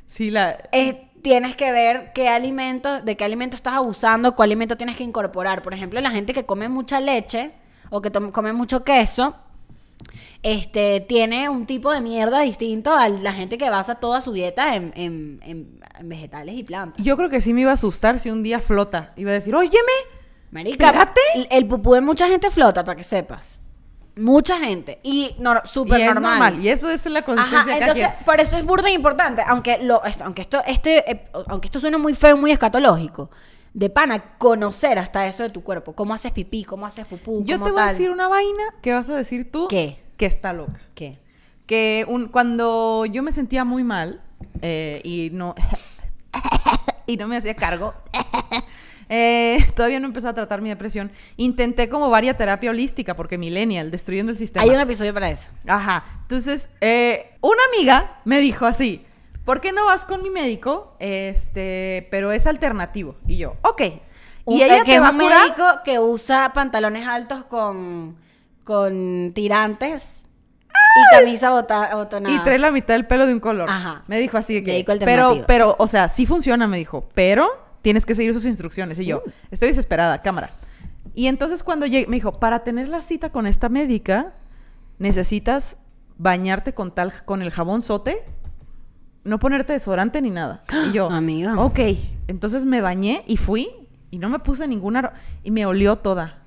[0.07, 0.59] sí, la...
[1.23, 5.63] tienes que ver qué alimento, de qué alimento estás abusando, cuál alimento tienes que incorporar.
[5.63, 7.53] Por ejemplo, la gente que come mucha leche
[7.91, 9.37] o que come mucho queso,
[10.43, 14.75] este, tiene un tipo de mierda distinto a la gente que basa toda su dieta
[14.77, 17.03] en, en- en- en vegetales y plantas.
[17.05, 19.13] Yo creo que sí me iba a asustar si un día flota.
[19.17, 19.79] Iba a decir, óyeme,
[20.55, 21.21] Marica, Espérate.
[21.35, 23.61] el, el pupú de mucha gente flota, para que sepas.
[24.17, 25.01] Mucha gente.
[25.03, 26.39] Y no, súper es normal.
[26.39, 26.65] normal.
[26.65, 30.23] Y eso es la consistencia Ajá, entonces, por eso es burda importante, aunque lo, esto-
[30.25, 33.31] aunque esto, este, eh, aunque esto suene muy feo, muy escatológico,
[33.73, 37.57] de pana, conocer hasta eso de tu cuerpo, cómo haces pipí, cómo haces pupú, Yo
[37.57, 39.67] cómo te voy a decir una vaina que vas a decir tú.
[39.69, 39.99] ¿Qué?
[40.17, 40.81] Que está loca.
[40.95, 41.19] ¿Qué?
[41.67, 44.23] Que un, cuando yo me sentía muy mal
[44.63, 45.57] eh, y no
[47.07, 47.95] y no me hacía cargo,
[49.09, 51.11] eh, todavía no empezó a tratar mi depresión.
[51.37, 54.65] Intenté como varia terapia holística porque millennial, destruyendo el sistema.
[54.65, 55.49] Hay un episodio para eso.
[55.67, 56.05] Ajá.
[56.23, 59.05] Entonces, eh, una amiga me dijo así,
[59.45, 60.97] ¿por qué no vas con mi médico?
[61.01, 63.17] Este, pero es alternativo.
[63.27, 63.83] Y yo, ok.
[64.47, 65.43] Y ella que te es va a un curar.
[65.43, 68.17] médico que usa pantalones altos con,
[68.63, 70.29] con tirantes
[70.97, 72.35] y camisa bota, abotonada.
[72.35, 73.69] Y trae la mitad del pelo de un color.
[73.71, 74.05] Ajá.
[74.07, 74.73] Me dijo así que.
[74.73, 77.09] Médico Pero, pero, o sea, sí funciona, me dijo.
[77.15, 78.99] Pero tienes que seguir sus instrucciones.
[78.99, 79.31] Y yo, Uh.
[79.53, 80.51] estoy desesperada, cámara.
[81.15, 84.33] Y entonces cuando llegué, me dijo, para tener la cita con esta médica,
[84.99, 85.79] necesitas
[86.17, 88.25] bañarte con tal, con el jabón sote,
[89.23, 90.63] no ponerte desodorante ni nada.
[90.89, 91.61] Y yo, Amiga.
[91.63, 91.79] ok.
[92.27, 93.69] Entonces me bañé y fui
[94.11, 96.44] y no me puse ninguna y me olió toda.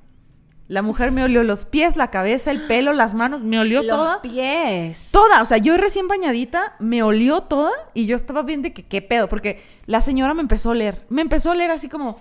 [0.67, 3.95] La mujer me olió los pies, la cabeza, el pelo, las manos, me olió Los
[3.97, 4.21] toda.
[4.21, 5.09] pies.
[5.13, 8.83] Toda, o sea, yo recién bañadita, me olió toda y yo estaba bien de que
[8.83, 12.19] qué pedo, porque la señora me empezó a oler, me empezó a oler así como...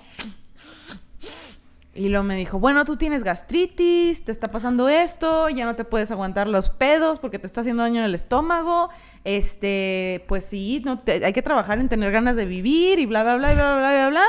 [1.95, 5.85] Y luego me dijo, bueno, tú tienes gastritis, te está pasando esto, ya no te
[5.85, 8.91] puedes aguantar los pedos porque te está haciendo daño en el estómago,
[9.25, 13.23] este, pues sí, no te- hay que trabajar en tener ganas de vivir y bla,
[13.23, 14.25] bla, bla, bla, bla, bla, bla.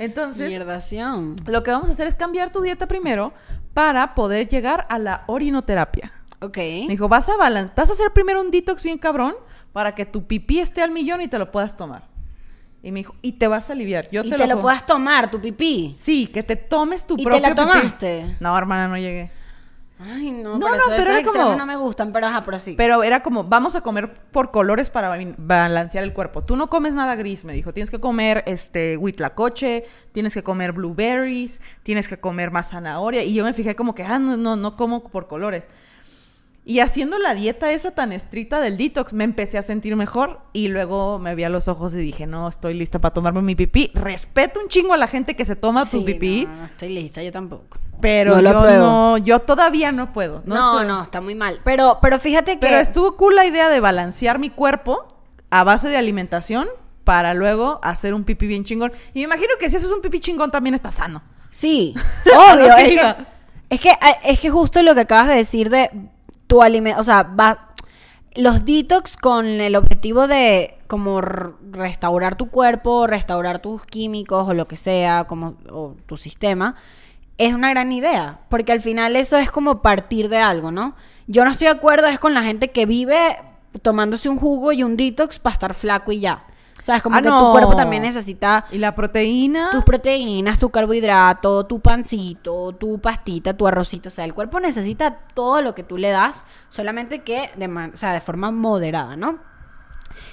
[0.00, 1.36] Entonces, Mierdación.
[1.46, 3.32] lo que vamos a hacer es cambiar tu dieta primero
[3.74, 6.12] para poder llegar a la orinoterapia.
[6.40, 6.56] Ok.
[6.56, 9.34] Me dijo, vas a balan- vas a hacer primero un detox bien cabrón
[9.72, 12.02] para que tu pipí esté al millón y te lo puedas tomar.
[12.82, 14.08] Y me dijo, y te vas a aliviar.
[14.10, 15.94] Yo y te, te, lo puedas tomar, tu pipí.
[15.96, 17.56] Sí, que te tomes tu ¿Y te propio la pipí.
[17.56, 18.36] tomaste?
[18.40, 19.30] No, hermana, no llegué.
[20.04, 22.58] Ay, no, No, por no, eso pero esos como- no me gustan, pero ajá, pero
[22.58, 22.74] sí.
[22.76, 26.42] Pero era como, vamos a comer por colores para ba- balancear el cuerpo.
[26.42, 27.72] Tú no comes nada gris, me dijo.
[27.72, 33.22] Tienes que comer este huitlacoche, tienes que comer blueberries, tienes que comer más zanahoria.
[33.22, 35.64] Y yo me fijé como que, ah, no, no, no como por colores.
[36.64, 40.40] Y haciendo la dieta esa tan estricta del detox, me empecé a sentir mejor.
[40.52, 43.56] Y luego me vi a los ojos y dije, no, estoy lista para tomarme mi
[43.56, 43.90] pipí.
[43.94, 46.46] Respeto un chingo a la gente que se toma su Sí, pipí.
[46.46, 47.78] No, no estoy lista, yo tampoco.
[48.00, 50.42] Pero No yo no, yo todavía no puedo.
[50.44, 51.60] No, estoy- no, está muy mal.
[51.64, 52.58] Pero, pero fíjate que.
[52.58, 55.06] Pero estuvo cool la idea de balancear mi cuerpo
[55.50, 56.68] a base de alimentación
[57.02, 58.92] para luego hacer un pipí bien chingón.
[59.14, 61.22] Y me imagino que si haces un pipí chingón también está sano.
[61.50, 61.92] Sí,
[62.26, 62.74] obvio.
[62.76, 63.14] que es, que,
[63.70, 63.90] es, que,
[64.24, 65.90] es que justo lo que acabas de decir de
[66.46, 67.74] tu alimento, o sea, va,
[68.34, 74.68] los detox con el objetivo de como restaurar tu cuerpo, restaurar tus químicos o lo
[74.68, 76.74] que sea, como o tu sistema,
[77.38, 80.94] es una gran idea, porque al final eso es como partir de algo, ¿no?
[81.26, 83.36] Yo no estoy de acuerdo es con la gente que vive
[83.80, 86.44] tomándose un jugo y un detox para estar flaco y ya.
[86.82, 87.38] O sea, es como Ah, que no.
[87.46, 89.70] tu cuerpo también necesita Y la proteína.
[89.70, 94.08] tus proteínas, tu carbohidrato, tu pancito, tu pastita, tu arrocito.
[94.08, 97.92] O sea, el cuerpo necesita todo lo que tú le das, solamente que de, man-
[97.94, 99.38] o sea, de forma moderada, ¿no?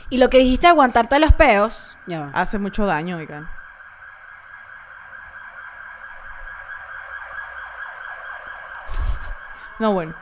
[0.09, 1.95] Y lo que dijiste, aguantarte los peos.
[2.07, 2.31] Ya va.
[2.33, 3.47] Hace mucho daño, oigan.
[9.79, 10.13] No, bueno.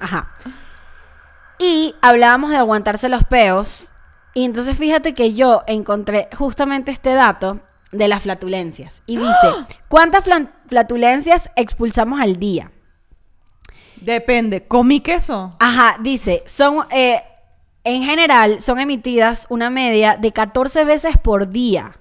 [0.00, 0.28] Ajá.
[1.58, 3.92] Y hablábamos de aguantarse los peos.
[4.34, 7.60] Y entonces fíjate que yo encontré justamente este dato
[7.92, 9.02] de las flatulencias.
[9.06, 9.48] Y dice,
[9.88, 10.24] ¿cuántas
[10.66, 12.72] flatulencias expulsamos al día?
[14.00, 14.66] Depende.
[14.66, 15.56] ¿Comí queso?
[15.60, 17.22] Ajá, dice, son, eh,
[17.84, 21.96] en general, son emitidas una media de 14 veces por día.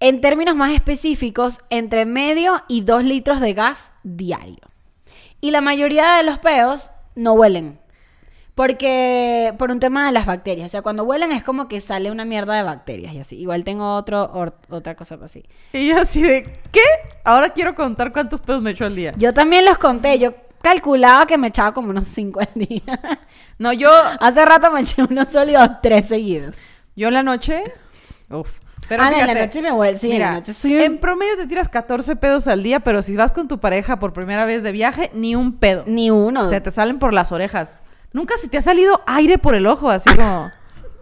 [0.00, 4.60] En términos más específicos, entre medio y 2 litros de gas diario.
[5.40, 7.78] Y la mayoría de los peos no huelen.
[8.58, 10.66] Porque, por un tema de las bacterias.
[10.66, 13.36] O sea, cuando huelen es como que sale una mierda de bacterias y así.
[13.38, 15.44] Igual tengo otro, or- otra cosa así.
[15.72, 16.42] Y yo así de,
[16.72, 16.80] ¿qué?
[17.24, 19.12] Ahora quiero contar cuántos pedos me echo al día.
[19.16, 20.18] Yo también los conté.
[20.18, 22.82] Yo calculaba que me echaba como unos 5 al día.
[23.60, 23.90] No, yo,
[24.20, 26.56] Hace rato me eché unos sólidos tres seguidos.
[26.94, 27.62] yo en la noche.
[28.30, 28.58] Uf.
[28.88, 29.96] Pero ah, en la noche me voy.
[29.96, 33.02] Sí, en la noche soy un- en promedio te tiras 14 pedos al día, pero
[33.02, 35.84] si vas con tu pareja por primera vez de viaje, ni un pedo.
[35.86, 36.48] Ni uno.
[36.50, 37.82] Se te salen por las orejas.
[38.12, 40.50] Nunca se te ha salido aire por el ojo, así como.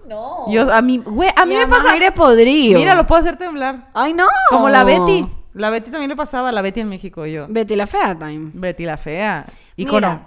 [0.09, 0.45] No.
[0.53, 1.91] Yo, a mí, güey, a mí Y me pasa.
[1.91, 2.79] aire podrido.
[2.79, 3.89] Mira, lo puedo hacer temblar.
[3.93, 4.29] Ay, no.
[4.51, 5.27] Como la Betty.
[5.55, 7.47] La Betty también le pasaba, la Betty en México, yo.
[7.49, 8.51] Betty la fea time.
[8.55, 9.45] Betty la fea.
[9.77, 10.27] Mira, Icono.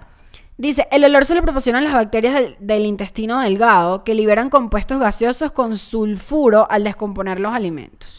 [0.58, 5.00] Dice, el olor se le proporcionan las bacterias del, del intestino delgado que liberan compuestos
[5.00, 8.19] gaseosos con sulfuro al descomponer los alimentos.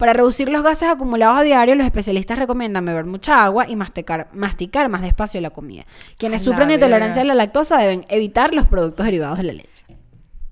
[0.00, 4.30] Para reducir los gases acumulados a diario, los especialistas recomiendan beber mucha agua y masticar,
[4.32, 5.84] masticar más despacio la comida.
[6.16, 9.84] Quienes sufren de intolerancia a la lactosa deben evitar los productos derivados de la leche.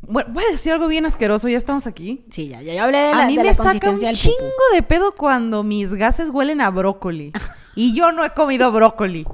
[0.02, 2.26] Bueno, voy a decir algo bien asqueroso, ya estamos aquí.
[2.28, 4.64] Sí, ya, ya, ya hablé de la, a mí de me la saca un chingo
[4.74, 7.32] de pedo cuando mis gases huelen a brócoli.
[7.74, 9.26] y yo no he comido brócoli.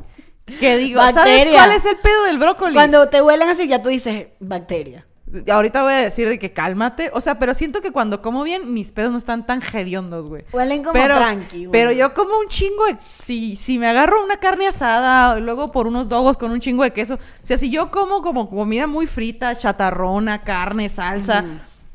[0.61, 1.55] Que digo, ¿sabes Bacteria.
[1.55, 2.73] cuál es el pedo del brócoli?
[2.73, 5.05] Cuando te huelen así, ya tú dices bacteria.
[5.51, 7.11] Ahorita voy a decir de que cálmate.
[7.13, 10.45] O sea, pero siento que cuando como bien, mis pedos no están tan hediondos, güey.
[10.53, 11.73] Huelen como pero, tranqui, güey.
[11.73, 12.97] Pero yo como un chingo de...
[13.21, 16.93] Si, si me agarro una carne asada, luego por unos dogos con un chingo de
[16.93, 17.15] queso.
[17.15, 21.45] O sea, si yo como como comida muy frita, chatarrona, carne, salsa,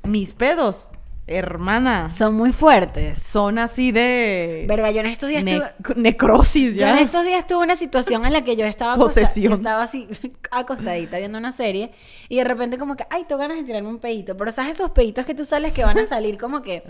[0.04, 0.90] mis pedos,
[1.30, 3.22] hermana, Son muy fuertes.
[3.22, 4.66] son así de...
[4.68, 5.96] Verga, yo en estos días ne- estuve...
[6.02, 6.92] necrosis, Yo ya.
[6.92, 9.50] en estos días tuve una situación en la que yo estaba, Posesión.
[9.52, 10.08] yo estaba así
[10.52, 11.92] acostadita viendo una serie
[12.28, 14.92] y de repente como que, ay, tengo ganas de tirarme un pedito, pero sabes esos
[14.92, 16.84] peditos que tú sales que van a salir como que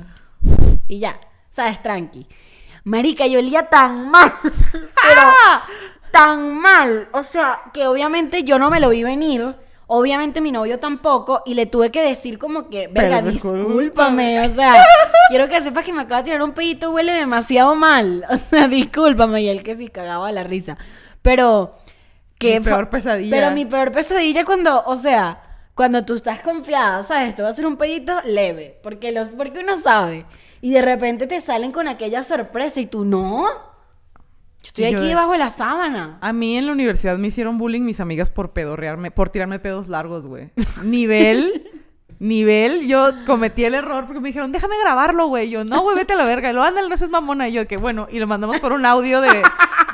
[0.87, 2.25] y ya, sabes, tranqui.
[2.85, 4.31] Marica, yo olía tan mal,
[4.71, 5.21] pero
[6.11, 9.55] tan mal, o sea, que obviamente yo no me lo vi venir.
[9.91, 14.85] Obviamente mi novio tampoco y le tuve que decir como que, verga, discúlpame, o sea,
[15.29, 18.67] quiero que sepas que me acaba de tirar un pedito, huele demasiado mal, o sea,
[18.67, 20.77] discúlpame, y él que sí cagaba la risa,
[21.23, 21.73] pero
[22.37, 23.35] que Mi peor pesadilla.
[23.35, 25.41] Pero mi peor pesadilla cuando, o sea,
[25.73, 29.57] cuando tú estás confiado, sabes, esto va a ser un pedito leve, porque los porque
[29.57, 30.23] uno sabe
[30.61, 33.45] y de repente te salen con aquella sorpresa y tú no.
[34.63, 36.17] Estoy yo aquí de- debajo de la sábana.
[36.21, 39.87] A mí en la universidad me hicieron bullying mis amigas por pedorrearme, por tirarme pedos
[39.87, 40.51] largos, güey.
[40.83, 41.63] Nivel,
[42.19, 45.49] nivel, yo cometí el error porque me dijeron, déjame grabarlo, güey.
[45.49, 46.49] Yo, no, güey, vete a la verga.
[46.49, 47.47] Y lo ándale, no seas mamona.
[47.49, 49.41] Y yo, que bueno, y lo mandamos por un audio de,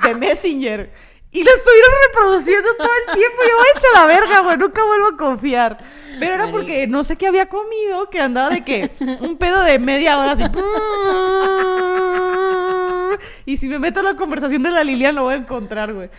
[0.04, 0.92] de Messenger.
[1.32, 3.38] Y lo estuvieron reproduciendo todo el tiempo.
[3.44, 5.78] Yo, váyanse a la verga, güey, nunca vuelvo a confiar.
[6.18, 9.80] Pero era porque no sé qué había comido, que andaba de que un pedo de
[9.80, 10.44] media hora así.
[13.46, 16.10] Y si me meto en la conversación de la Lilian, lo voy a encontrar, güey.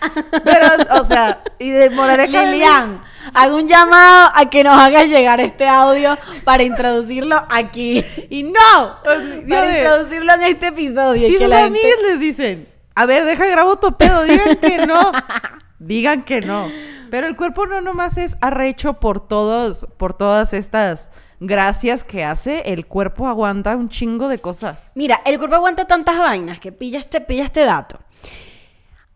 [0.44, 0.68] Pero,
[1.00, 2.44] o sea, y de moraleja.
[2.44, 3.02] Lilian,
[3.34, 8.04] hago un llamado a que nos hagas llegar este audio para introducirlo aquí.
[8.30, 8.96] Y no.
[9.04, 11.26] Para introducirlo en este episodio.
[11.26, 15.12] si sus gente- amigas les dicen, a ver, deja grabo tu pedo, digan que no.
[15.78, 16.68] digan que no.
[17.10, 22.72] Pero el cuerpo no nomás es arrecho por todos, por todas estas gracias que hace.
[22.72, 24.92] El cuerpo aguanta un chingo de cosas.
[24.94, 27.98] Mira, el cuerpo aguanta tantas vainas que pilla este, pilla este dato.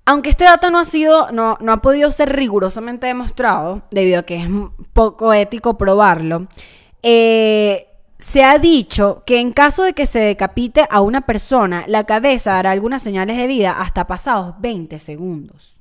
[0.07, 4.23] Aunque este dato no ha sido, no, no ha podido ser rigurosamente demostrado, debido a
[4.25, 4.49] que es
[4.93, 6.49] poco ético probarlo,
[7.03, 7.87] eh,
[8.19, 12.53] se ha dicho que en caso de que se decapite a una persona, la cabeza
[12.53, 15.77] dará algunas señales de vida hasta pasados 20 segundos.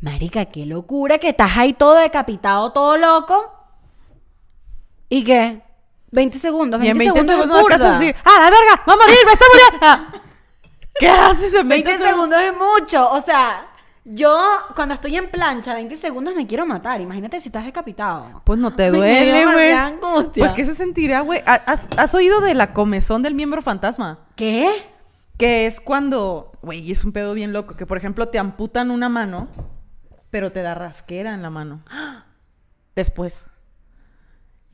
[0.00, 3.52] Marica, qué locura que estás ahí todo decapitado, todo loco.
[5.08, 5.62] ¿Y qué?
[6.10, 7.96] 20 segundos, 20, Y en 20 segundos, segundos, es burda.
[7.96, 8.82] así, ¡ah, la verga!
[8.88, 9.16] ¡Va a morir!
[9.26, 10.20] ¡Me está muriendo!
[11.00, 13.10] ¿Qué haces en 20 segundos es mucho.
[13.10, 13.66] O sea,
[14.04, 14.38] yo
[14.76, 17.00] cuando estoy en plancha, 20 segundos me quiero matar.
[17.00, 18.42] Imagínate si estás decapitado.
[18.44, 19.74] Pues no te duele, güey.
[20.00, 21.42] ¿Por qué se sentirá, güey?
[21.46, 24.20] ¿Ha- ¿Has, has oído de la comezón del miembro fantasma?
[24.36, 24.70] ¿Qué?
[25.36, 29.08] Que es cuando, güey, es un pedo bien loco, que por ejemplo te amputan una
[29.08, 29.48] mano,
[30.30, 31.82] pero te da rasquera en la mano.
[32.94, 33.50] Después.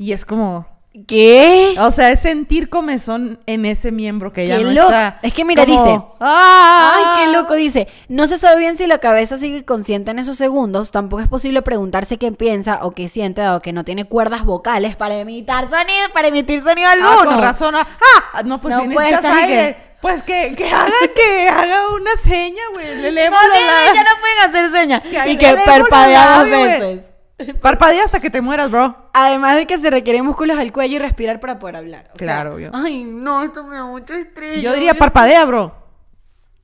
[0.02, 0.66] Y es como,
[1.06, 1.74] ¿Qué?
[1.78, 4.86] o sea, es sentir comezón en ese miembro que ya Qué no loco.
[4.88, 5.18] está.
[5.22, 6.92] Es que mira, como, dice, ¡Ah!
[7.18, 7.86] Ay, qué loco, dice.
[8.08, 10.90] No se sabe bien si la cabeza sigue consciente en esos segundos.
[10.90, 14.96] Tampoco es posible preguntarse qué piensa o qué siente, dado que no tiene cuerdas vocales
[14.96, 17.24] para emitir sonido, para emitir sonido Ah, alguno.
[17.32, 17.74] con razón.
[17.74, 17.86] ah,
[18.32, 18.42] ¡Ah!
[18.42, 22.62] No, pues No si necesitas y aire, Pues que, que haga, que haga una seña,
[22.72, 22.86] güey.
[22.96, 25.02] Le No, leemos no, la- ya no pueden hacer señas.
[25.02, 27.00] Que Y que una parpadea dos veces.
[27.62, 29.11] Parpadea hasta que te mueras, bro.
[29.12, 32.11] Además de que se requieren músculos del cuello y respirar para poder hablar.
[32.14, 32.70] O sea, Claro, obvio.
[32.72, 34.62] Ay, no, esto me da mucho estrés.
[34.62, 35.74] Yo diría parpadea, bro.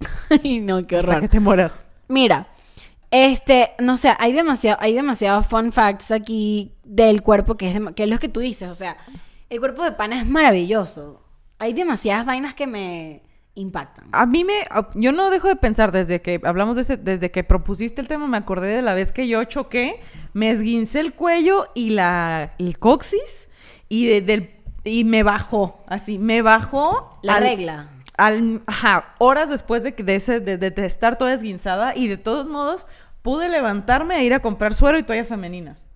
[0.31, 1.21] Ay, no, qué Hasta horror.
[1.23, 1.81] que te mueras.
[2.09, 2.49] Mira,
[3.11, 7.95] este, no sé, hay demasiado, hay demasiados fun facts aquí del cuerpo que es, dem-
[7.95, 8.69] que es lo que tú dices.
[8.69, 8.97] O sea,
[9.49, 11.23] el cuerpo de pana es maravilloso.
[11.59, 13.23] Hay demasiadas vainas que me
[13.57, 14.07] impactan.
[14.13, 14.53] A mí me.
[14.95, 16.97] Yo no dejo de pensar desde que hablamos de ese.
[16.97, 20.01] Desde que propusiste el tema, me acordé de la vez que yo choqué,
[20.33, 22.55] me esguincé el cuello y la.
[22.59, 23.49] el coxis
[23.89, 24.51] y, de- del,
[24.85, 25.83] y me bajó.
[25.89, 27.19] Así, me bajó.
[27.23, 27.89] La al- regla.
[28.19, 32.09] Al, ajá, horas después de, que- de, ese, de, de- de estar toda esguinzada y
[32.09, 32.87] de todos modos
[33.23, 35.87] pude levantarme e ir a comprar suero y toallas femeninas.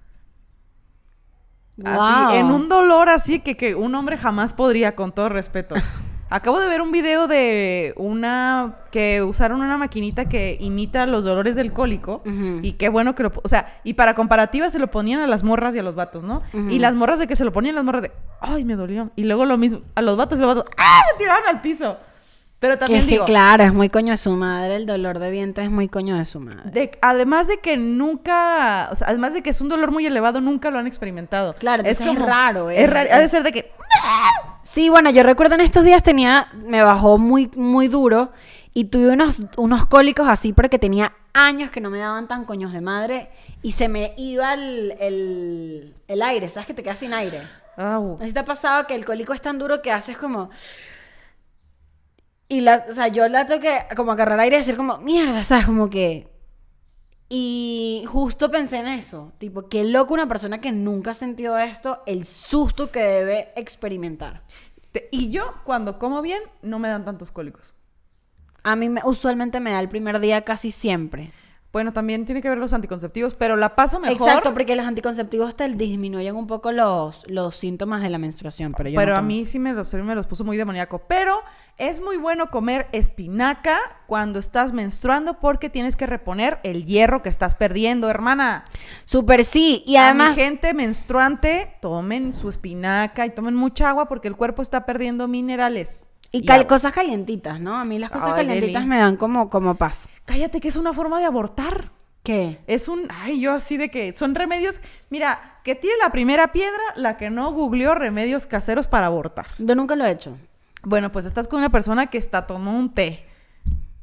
[1.84, 2.34] Así, Wow.
[2.34, 5.76] en un dolor así que, que un hombre jamás podría, con todo respeto.
[6.30, 11.56] Acabo de ver un video de una que usaron una maquinita que imita los dolores
[11.56, 12.22] del cólico
[12.62, 15.42] y qué bueno que lo, o sea, y para comparativa se lo ponían a las
[15.42, 16.42] morras y a los vatos, ¿no?
[16.70, 19.10] Y las morras de que se lo ponían las morras de, ay, me dolió.
[19.16, 21.02] Y luego lo mismo a los vatos y los vatos, ¡ah!
[21.10, 21.98] se tiraban al piso.
[22.60, 25.18] Pero Que también es que digo, claro, es muy coño de su madre, el dolor
[25.18, 26.70] de vientre es muy coño de su madre.
[26.70, 30.40] de- además de que nunca, o sea, además de que es un dolor muy elevado,
[30.40, 31.54] nunca lo han experimentado.
[31.54, 33.72] Claro, entonces es raro, Es, es- raro, ha de ser de que
[34.62, 38.30] Sí, bueno, yo recuerdo en estos días tenía, me bajó muy, muy duro
[38.72, 42.72] y tuve unos, unos cólicos así porque tenía años que no me daban tan coños
[42.72, 43.30] de madre
[43.62, 46.66] y se me iba el, el, el aire, ¿sabes?
[46.68, 47.42] Que te quedas sin aire.
[47.76, 48.18] Au.
[48.22, 50.50] Así te ha pasado que el cólico es tan duro que haces como...
[52.50, 55.42] Y la, o sea, yo la tengo que como agarrar aire y decir como, mierda,
[55.44, 55.64] ¿sabes?
[55.64, 56.28] Como que...
[57.28, 62.02] Y justo pensé en eso, tipo, qué loco una persona que nunca ha sentido esto,
[62.06, 64.42] el susto que debe experimentar.
[64.90, 67.74] Te- y yo, cuando como bien, no me dan tantos cólicos.
[68.64, 71.30] A mí me- usualmente me da el primer día casi siempre.
[71.72, 74.28] Bueno, también tiene que ver los anticonceptivos, pero la paso mejor.
[74.28, 78.90] Exacto, porque los anticonceptivos te disminuyen un poco los, los síntomas de la menstruación, pero
[78.90, 80.98] yo Pero no a mí sí me los, me los puso muy demoníaco.
[81.06, 81.40] Pero
[81.78, 83.78] es muy bueno comer espinaca
[84.08, 88.64] cuando estás menstruando porque tienes que reponer el hierro que estás perdiendo, hermana.
[89.04, 90.36] Súper sí, y A además...
[90.36, 95.28] mi gente menstruante, tomen su espinaca y tomen mucha agua porque el cuerpo está perdiendo
[95.28, 96.09] minerales.
[96.32, 97.76] Y cal- cosas calientitas, ¿no?
[97.76, 98.86] A mí las cosas Ay, calientitas Deli.
[98.86, 100.08] me dan como, como paz.
[100.24, 101.84] Cállate que es una forma de abortar.
[102.22, 102.60] ¿Qué?
[102.66, 104.80] Es un, ay, yo así de que son remedios.
[105.08, 109.46] Mira, que tiene la primera piedra, la que no googleó remedios caseros para abortar.
[109.58, 110.36] Yo nunca lo he hecho.
[110.82, 113.26] Bueno, pues estás con una persona que está tomando un té.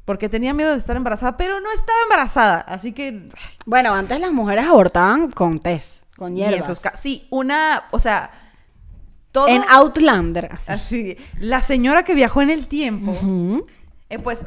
[0.04, 2.60] Porque tenía miedo de estar embarazada, pero no estaba embarazada.
[2.62, 3.26] Así que.
[3.66, 6.78] Bueno, antes las mujeres abortaban con test, con y en hierbas.
[6.78, 7.84] sus sí, una.
[7.90, 8.30] O sea.
[9.32, 9.48] Todo.
[9.48, 10.48] En Outlander.
[10.52, 10.72] así.
[10.72, 11.16] Así.
[11.38, 13.14] La señora que viajó en el tiempo.
[14.10, 14.46] Eh, pues.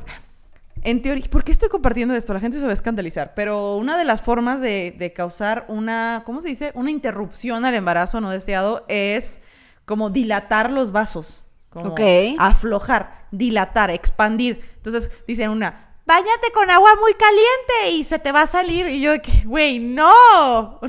[0.84, 2.34] En teoría, ¿por qué estoy compartiendo esto?
[2.34, 3.34] La gente se va a escandalizar.
[3.36, 6.72] Pero una de las formas de, de causar una, ¿cómo se dice?
[6.74, 9.42] Una interrupción al embarazo no deseado es
[9.86, 11.44] como dilatar los vasos.
[11.70, 12.02] Como Ok.
[12.40, 14.68] aflojar, dilatar, expandir.
[14.78, 18.88] Entonces dicen una, báñate con agua muy caliente y se te va a salir.
[18.90, 20.80] Y yo de que, güey, no.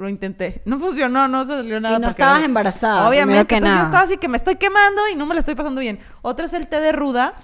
[0.00, 0.62] Lo intenté.
[0.64, 1.96] No funcionó, no se salió nada.
[1.96, 3.44] Y no estabas embarazada, Obviamente.
[3.44, 5.54] primero que entonces yo estaba así que me estoy quemando y no me la estoy
[5.54, 5.98] pasando bien.
[6.22, 7.34] Otra es el té de ruda.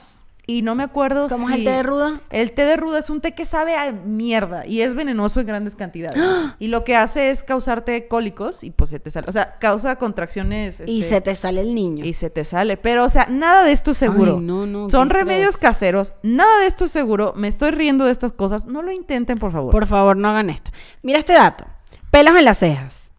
[0.48, 2.20] Y no me acuerdo ¿Cómo si- es el té de ruda?
[2.30, 5.46] El té de ruda es un té que sabe a mierda y es venenoso en
[5.48, 6.16] grandes cantidades.
[6.60, 9.26] y lo que hace es causarte cólicos y pues se te sale.
[9.28, 10.84] O sea, causa contracciones.
[10.86, 12.04] Y este, se te sale el niño.
[12.04, 12.76] y se te sale.
[12.76, 14.36] Pero, o sea, nada de esto es seguro.
[14.38, 16.14] Ay, no, no, Son remedios caseros.
[16.22, 17.32] Nada de esto es seguro.
[17.34, 18.66] Me estoy riendo de estas cosas.
[18.66, 19.72] No lo intenten, por favor.
[19.72, 20.70] Por favor, no hagan esto.
[21.02, 21.64] Mira este dato.
[22.10, 23.12] Pelos en las cejas.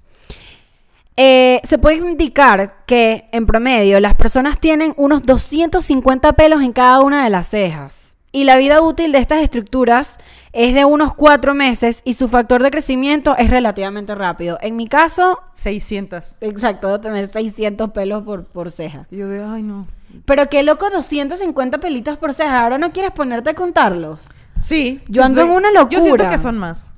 [1.20, 7.02] Eh, se puede indicar que en promedio las personas tienen unos 250 pelos en cada
[7.02, 8.18] una de las cejas.
[8.32, 10.18] Y la vida útil de estas estructuras
[10.54, 14.60] es de unos cuatro meses y su factor de crecimiento es relativamente rápido.
[14.62, 16.38] En mi caso, 600.
[16.42, 19.08] exacto, debo tener 600 pelos por, por ceja.
[19.10, 19.88] Yo de, ay, no.
[20.26, 22.62] Pero qué loco, 250 pelitos por ceja.
[22.64, 24.28] Ahora no quieres ponerte a contarlos.
[24.56, 25.02] Sí.
[25.08, 26.30] Yo ando en una Yo siento locura.
[26.30, 26.94] que son más.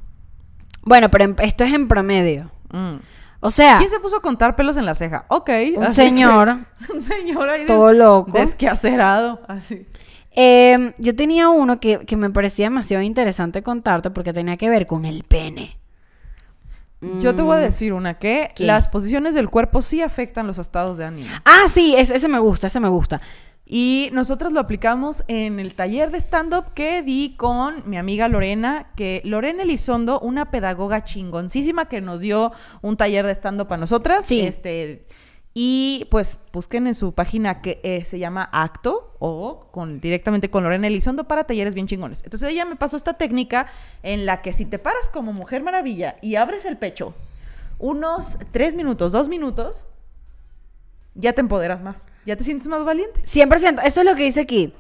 [0.90, 2.50] Bueno, pero en- esto es en promedio.
[2.72, 2.96] Mm.
[3.42, 5.26] O sea, ¿Quién se puso a contar pelos en la ceja?
[5.30, 5.50] Ok.
[5.78, 6.58] un así que- señor
[6.94, 7.60] un señor ahí.
[7.62, 8.32] de- todo loco.
[8.38, 9.42] Desquacerado.
[9.48, 9.86] Así.
[10.36, 14.88] Eh, yo tenía uno que, que me parecía demasiado interesante contarte porque tenía que ver
[14.88, 15.78] con el pene.
[17.20, 18.56] Yo te voy a decir una que Mm.
[18.56, 18.66] ¿Qué?
[18.66, 21.30] las posiciones del cuerpo sí afectan los estados de ánimo.
[21.46, 23.22] Ah, sí, ese, ese me gusta, ese me gusta.
[23.72, 28.92] Y nosotros lo aplicamos en el taller de stand-up que di con mi amiga Lorena,
[28.96, 32.52] que Lorena Elizondo, una pedagoga chingoncísima que nos dio
[32.82, 34.26] un taller de stand-up a nosotras.
[34.26, 34.42] Sí.
[34.42, 35.06] Este,
[35.54, 40.64] y pues busquen en su página que eh, se llama Acto o con, directamente con
[40.64, 42.24] Lorena Elizondo para talleres bien chingones.
[42.24, 43.68] Entonces ella me pasó esta técnica
[44.02, 47.14] en la que si te paras como mujer maravilla y abres el pecho
[47.78, 49.86] unos tres minutos, dos minutos,
[51.20, 53.22] ya te empoderas más, ya te sientes más valiente.
[53.24, 54.74] 100%, eso es lo que dice aquí.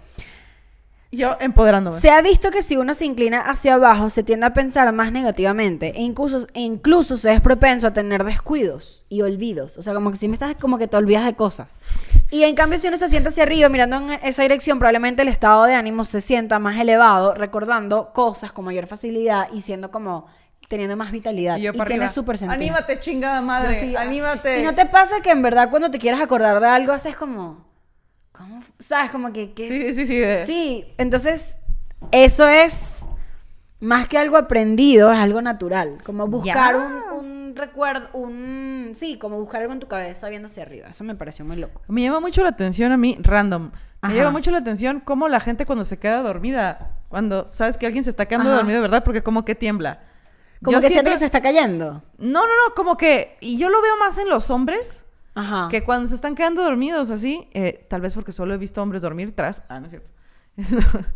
[1.11, 1.99] Yo empoderándome.
[1.99, 5.11] Se ha visto que si uno se inclina hacia abajo, se tiende a pensar más
[5.11, 9.79] negativamente e incluso, e incluso se es propenso a tener descuidos y olvidos.
[9.79, 11.81] O sea, como que si me estás como que te olvidas de cosas.
[12.29, 15.29] Y en cambio, si uno se sienta hacia arriba mirando en esa dirección, probablemente el
[15.29, 20.27] estado de ánimo se sienta más elevado, recordando cosas con mayor facilidad y siendo como
[20.69, 21.57] teniendo más vitalidad.
[21.57, 22.55] Y Y, yo para tiene súper sentido.
[22.61, 23.75] Anímate, chingada madre.
[23.75, 24.61] Sí, ah, anímate.
[24.61, 27.67] ¿Y no te pasa que en verdad cuando te quieres acordar de algo haces como...
[28.31, 28.61] ¿Cómo?
[28.77, 29.11] ¿Sabes?
[29.11, 29.51] Como que...
[29.51, 30.15] que- Sí, sí, sí.
[30.17, 31.57] de- Sí, entonces
[32.11, 33.05] eso es
[33.81, 35.97] más que algo aprendido, es algo natural.
[36.05, 40.63] Como buscar un, un recuerdo, un, sí, como buscar algo en tu cabeza viendo hacia
[40.63, 40.87] arriba.
[40.89, 41.81] Eso me pareció muy loco.
[41.87, 43.71] Me llama mucho la atención a mí, random.
[44.01, 44.13] Me Ajá.
[44.15, 48.03] llama mucho la atención cómo la gente cuando se queda dormida, cuando sabes que alguien
[48.03, 48.57] se está quedando Ajá.
[48.59, 49.03] dormido, ¿verdad?
[49.03, 50.01] Porque como que tiembla.
[50.63, 52.03] Como Yo que siente siento- que se está cayendo.
[52.17, 53.37] No, no, no, como que...
[53.41, 55.05] Y yo lo veo más en los hombres,
[55.35, 55.67] Ajá.
[55.71, 59.01] que cuando se están quedando dormidos así, eh, tal vez porque solo he visto hombres
[59.01, 59.63] dormir tras...
[59.69, 60.11] Ah, no es cierto.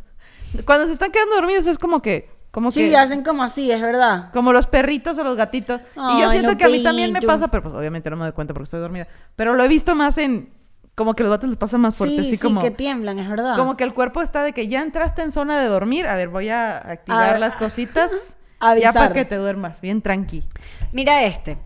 [0.66, 2.30] cuando se están quedando dormidos es como que...
[2.52, 2.96] Como Sí, que...
[2.98, 4.30] hacen como así, es verdad.
[4.32, 5.82] Como los perritos o los gatitos.
[5.96, 8.24] y yo siento no, que a mí también me pasa, pero pues obviamente no me
[8.26, 9.08] doy cuenta porque estoy dormida.
[9.36, 10.54] Pero lo he visto más en...
[10.94, 12.62] Como que los gatos les pasa más fuerte, sí, así sí, como...
[12.62, 13.56] que tiemblan, es verdad.
[13.58, 16.06] Como que el cuerpo está de que ya entraste en zona de dormir.
[16.06, 18.38] A ver, voy a activar A- las cositas.
[18.72, 18.93] avisar.
[18.93, 20.43] Ya para que te duermas, bien tranqui.
[20.91, 21.57] Mira este.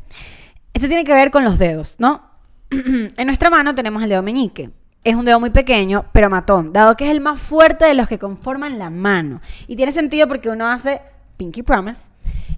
[0.74, 2.30] Este tiene que ver con los dedos, ¿no?
[2.70, 4.72] en nuestra mano tenemos el dedo meñique.
[5.04, 8.08] Es un dedo muy pequeño, pero matón, dado que es el más fuerte de los
[8.08, 9.42] que conforman la mano.
[9.68, 11.02] Y tiene sentido porque uno hace
[11.38, 12.12] pinky promise.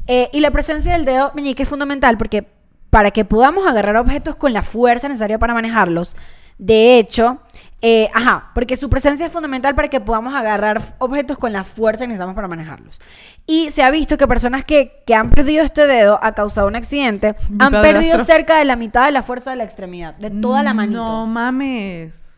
[0.07, 2.47] Eh, y la presencia del dedo meñique es fundamental porque
[2.89, 6.15] para que podamos agarrar objetos con la fuerza necesaria para manejarlos,
[6.57, 7.39] de hecho,
[7.81, 12.03] eh, ajá, porque su presencia es fundamental para que podamos agarrar objetos con la fuerza
[12.03, 12.99] que necesitamos para manejarlos.
[13.45, 16.67] Y se ha visto que personas que, que han perdido este dedo a causa de
[16.67, 20.29] un accidente han perdido cerca de la mitad de la fuerza de la extremidad, de
[20.29, 20.99] toda la manito.
[20.99, 22.37] No mames.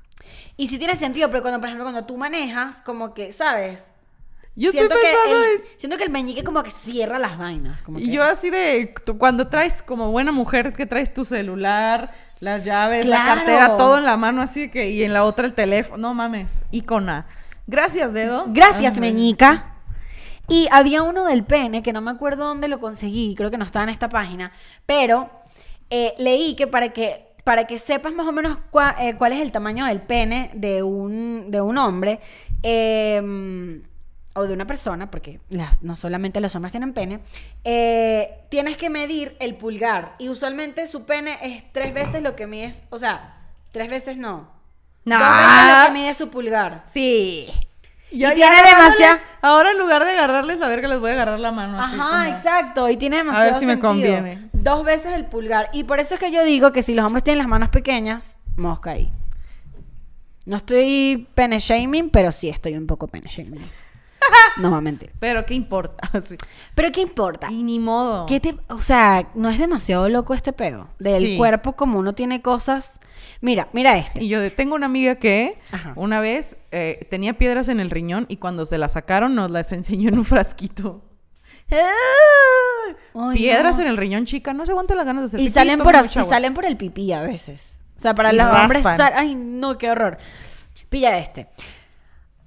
[0.57, 3.85] Y sí tiene sentido, pero cuando, por ejemplo, cuando tú manejas, como que, ¿sabes?
[4.55, 5.61] Yo siento, estoy que pensando el, en...
[5.77, 7.81] siento que el meñique como que cierra las vainas.
[7.81, 8.93] Como Y que- yo así de...
[9.17, 12.11] cuando traes como buena mujer que traes tu celular,
[12.41, 14.89] las llaves, la cartera, todo en la mano así que...
[14.89, 15.97] Y en la otra el teléfono.
[16.09, 16.65] No mames.
[16.71, 17.27] Icona.
[17.67, 18.45] Gracias, dedo.
[18.49, 19.75] Gracias, Ay, meñica.
[20.49, 23.63] Y había uno del pene, que no me acuerdo dónde lo conseguí, creo que no
[23.63, 24.51] estaba en esta página,
[24.85, 25.29] pero
[25.89, 29.39] eh, leí que para que para que sepas más o menos cua- eh, cuál es
[29.39, 32.19] el tamaño del pene de un, de un hombre
[32.61, 33.81] eh,
[34.33, 35.39] o de una persona, porque
[35.81, 37.19] no solamente los hombres tienen pene,
[37.63, 40.15] eh, tienes que medir el pulgar.
[40.19, 43.35] Y usualmente su pene es tres veces lo que mide, o sea,
[43.71, 44.49] tres veces no.
[45.03, 45.17] No.
[45.19, 46.83] Dos veces lo que mide su pulgar.
[46.85, 47.47] Sí.
[48.13, 51.51] Y tiene demasiada- Ahora en lugar de agarrarles la verga, les voy a agarrar la
[51.51, 51.81] mano.
[51.81, 52.89] así Ajá, como- exacto.
[52.89, 53.89] Y tiene demasiado ver si me sentido.
[53.89, 54.49] conviene.
[54.53, 55.69] Dos veces el pulgar.
[55.73, 58.37] Y por eso es que yo digo que si los hombres tienen las manos pequeñas,
[58.57, 59.11] mosca ahí.
[60.45, 63.61] No estoy pene shaming, pero sí estoy un poco pene shaming.
[64.57, 65.11] No va a mentir.
[65.19, 66.09] Pero ¿qué importa?
[66.23, 66.35] Sí.
[66.75, 67.47] Pero ¿qué importa?
[67.51, 68.25] Y ni modo.
[68.25, 71.37] ¿Qué te, o sea, no es demasiado loco este peo del Sí.
[71.37, 72.99] cuerpo como uno tiene cosas.
[73.41, 74.23] Mira, mira este.
[74.23, 75.93] Y yo tengo una amiga que Ajá.
[75.95, 79.71] una vez eh, tenía piedras en el riñón y cuando se las sacaron nos las
[79.71, 81.01] enseñó en un frasquito.
[83.13, 83.83] Ay, piedras no.
[83.83, 84.53] en el riñón, chica.
[84.53, 86.77] No se aguanta las ganas de hacer Y pipí, salen, por, y salen por el
[86.77, 87.81] pipí a veces.
[87.97, 88.83] O sea, para Y los hombres...
[88.83, 88.97] raspan.
[88.97, 90.17] sal- Ay, no, qué horror.
[90.89, 91.47] Pilla este.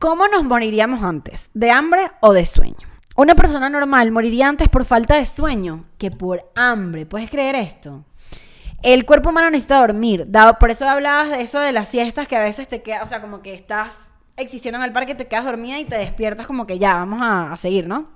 [0.04, 1.50] ¿Cómo nos moriríamos antes?
[1.54, 2.76] ¿De hambre o de sueño?
[3.16, 7.06] Una persona normal moriría antes por falta de sueño que por hambre.
[7.06, 8.04] ¿Puedes creer esto?
[8.82, 10.26] El cuerpo humano necesita dormir.
[10.28, 13.06] Dado, por eso hablabas de eso de las siestas que a veces te quedas, o
[13.06, 16.66] sea, como que estás existiendo en el parque, te quedas dormida y te despiertas como
[16.66, 18.10] que ya, vamos a, seguir, ¿no?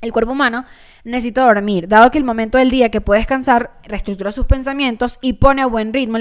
[0.00, 0.64] El cuerpo humano
[1.04, 5.34] necesita dormir, dado que el momento del día que puede descansar reestructura sus pensamientos y
[5.34, 6.18] pone a buen ritmo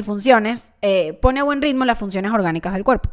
[0.83, 3.09] eh, pone a buen ritmo las funciones orgánicas del cuerpo.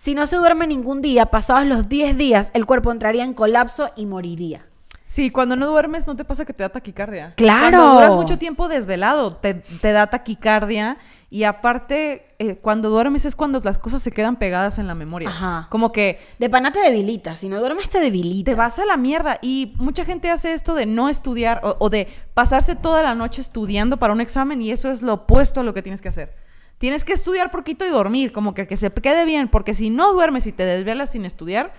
[0.00, 3.90] Si no se duerme ningún día, pasados los 10 días, el cuerpo entraría en colapso
[3.96, 4.64] y moriría.
[5.04, 7.34] Sí, cuando no duermes, ¿no te pasa que te da taquicardia?
[7.36, 7.76] ¡Claro!
[7.76, 10.96] Cuando duras mucho tiempo desvelado, te, te da taquicardia.
[11.28, 15.28] Y aparte, eh, cuando duermes es cuando las cosas se quedan pegadas en la memoria.
[15.28, 15.66] Ajá.
[15.68, 18.52] Como que De pana te debilita, si no duermes te debilita.
[18.52, 19.38] te vas a la mierda.
[19.42, 23.42] Y mucha gente hace esto de no estudiar o, o de pasarse toda la noche
[23.42, 26.39] estudiando para un examen y eso es lo opuesto a lo que tienes que hacer.
[26.80, 30.14] Tienes que estudiar poquito y dormir, como que, que se quede bien, porque si no
[30.14, 31.74] duermes y te desvelas sin estudiar,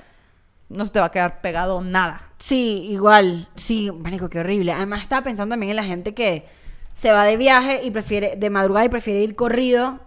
[0.70, 2.22] no se te va a quedar pegado nada.
[2.38, 3.49] Sí, igual.
[3.56, 4.74] Sí, marico, qué horrible.
[4.74, 6.45] Además estaba pensando también en la gente que
[6.93, 9.99] se va de viaje y prefiere, de madrugada y prefiere ir corrido.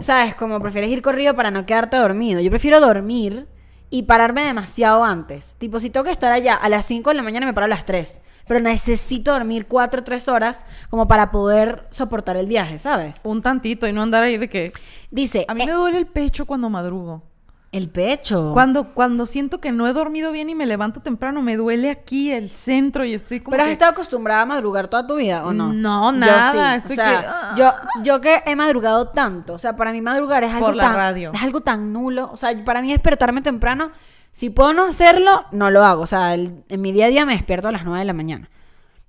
[0.00, 0.34] ¿Sabes?
[0.34, 2.40] Como prefieres ir corrido para no quedarte dormido.
[2.40, 3.46] Yo prefiero dormir
[3.90, 5.54] y pararme demasiado antes.
[5.60, 7.68] Tipo, si tengo que estar allá a las 5 de la mañana, me paro a
[7.68, 8.22] las 3.
[8.46, 13.20] Pero necesito dormir 4 o 3 horas como para poder soportar el viaje, ¿sabes?
[13.24, 14.72] Un tantito y no andar ahí de que...
[15.10, 17.22] Dice, A mí eh, me duele el pecho cuando madrugo.
[17.70, 18.50] el pecho.
[18.52, 22.30] Cuando, cuando siento que no he dormido bien y me levanto temprano, me duele aquí
[22.30, 25.46] el centro y estoy como ¿Pero has que- estado acostumbrada a madrugar toda tu vida
[25.46, 25.72] o no?
[25.72, 26.76] No, Yo nada, sí.
[26.78, 27.54] estoy o sea, que- ah.
[27.56, 27.72] yo,
[28.02, 30.94] yo que he madrugado tanto, o sea, para mí madrugar es algo Por la tan
[30.94, 31.30] radio.
[31.32, 33.90] es algo tan nulo, o sea, para mí despertarme temprano,
[34.32, 37.24] si puedo no hacerlo, no lo hago, o sea, el- en mi día a día
[37.24, 38.50] me despierto a las 9 de la mañana.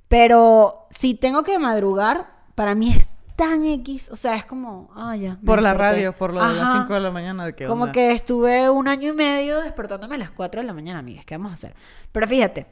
[0.08, 5.16] Pero si tengo que madrugar, para mí es tan X, o sea, es como, ah,
[5.16, 5.40] ya.
[5.44, 5.92] Por la desperté.
[5.96, 6.74] radio, por lo de las Ajá.
[6.82, 7.46] 5 de la mañana.
[7.46, 7.92] ¿de qué Como onda?
[7.94, 11.26] que estuve un año y medio despertándome a las 4 de la mañana, amigas.
[11.26, 11.76] ¿Qué vamos a hacer?
[12.12, 12.68] Pero fíjate,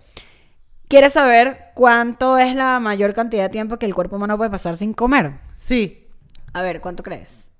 [0.87, 4.75] ¿Quieres saber cuánto es la mayor cantidad de tiempo que el cuerpo humano puede pasar
[4.75, 5.39] sin comer?
[5.53, 6.05] Sí.
[6.51, 7.51] A ver, ¿cuánto crees?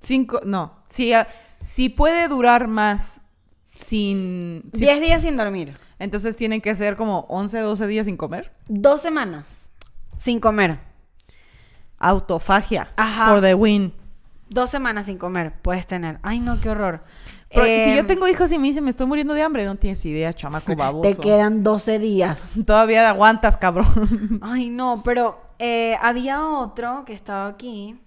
[0.00, 0.76] Cinco, no.
[0.88, 1.26] Si, ah,
[1.60, 3.20] si puede durar más
[3.76, 4.68] sin...
[4.72, 5.76] si- 10 días sin dormir.
[5.98, 8.52] entonces tienen que ser como 11, 12 días sin comer.
[8.68, 9.68] Dos semanas
[10.18, 10.80] sin comer.
[11.98, 12.90] Autofagia.
[12.96, 13.26] Ajá.
[13.30, 13.92] For the win.
[14.48, 16.18] Dos semanas sin comer puedes tener.
[16.22, 17.02] Ay, no, qué horror.
[17.50, 19.76] Pero Eh, si yo tengo hijos y me dicen me estoy muriendo de hambre, no
[19.76, 21.02] tienes idea, chamaco baboso.
[21.08, 22.54] Te quedan 12 días.
[22.66, 24.38] Todavía aguantas, cabrón.
[24.42, 27.98] Ay, no, pero eh, había otro que estaba aquí.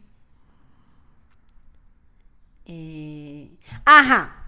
[2.65, 4.38] Eh, Ajá.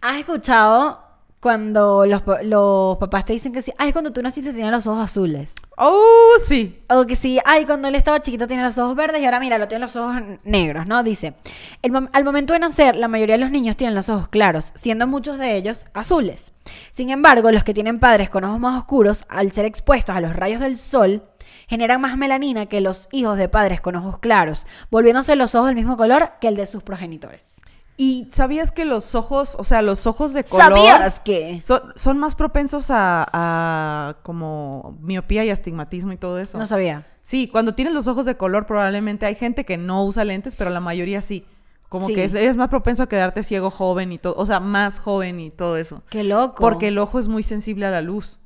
[0.00, 1.02] ¿Has escuchado
[1.40, 3.72] cuando los, los papás te dicen que sí?
[3.78, 5.56] Ay, cuando tú naciste tenías los ojos azules.
[5.76, 6.80] oh, sí.
[6.88, 9.58] O que sí, ay, cuando él estaba chiquito tenía los ojos verdes y ahora mira,
[9.58, 11.02] lo tiene los ojos negros, ¿no?
[11.02, 11.34] Dice,
[11.82, 15.08] el al momento de nacer, la mayoría de los niños tienen los ojos claros, siendo
[15.08, 16.52] muchos de ellos azules.
[16.92, 20.36] Sin embargo, los que tienen padres con ojos más oscuros, al ser expuestos a los
[20.36, 21.24] rayos del sol,
[21.66, 25.76] generan más melanina que los hijos de padres con ojos claros, volviéndose los ojos del
[25.76, 27.57] mismo color que el de sus progenitores.
[28.00, 30.66] ¿Y sabías que los ojos, o sea, los ojos de color...
[30.68, 31.60] ¿Sabías que?
[31.60, 36.56] Son, son más propensos a, a como miopía y astigmatismo y todo eso.
[36.58, 37.04] No sabía.
[37.22, 40.70] Sí, cuando tienes los ojos de color probablemente hay gente que no usa lentes, pero
[40.70, 41.44] la mayoría sí.
[41.88, 42.14] Como Sí.
[42.14, 45.40] que es- eres más propenso a quedarte ciego joven y todo, o sea, más joven
[45.40, 46.02] y todo eso.
[46.08, 46.60] Qué loco.
[46.60, 48.38] Porque el ojo es muy sensible a la luz.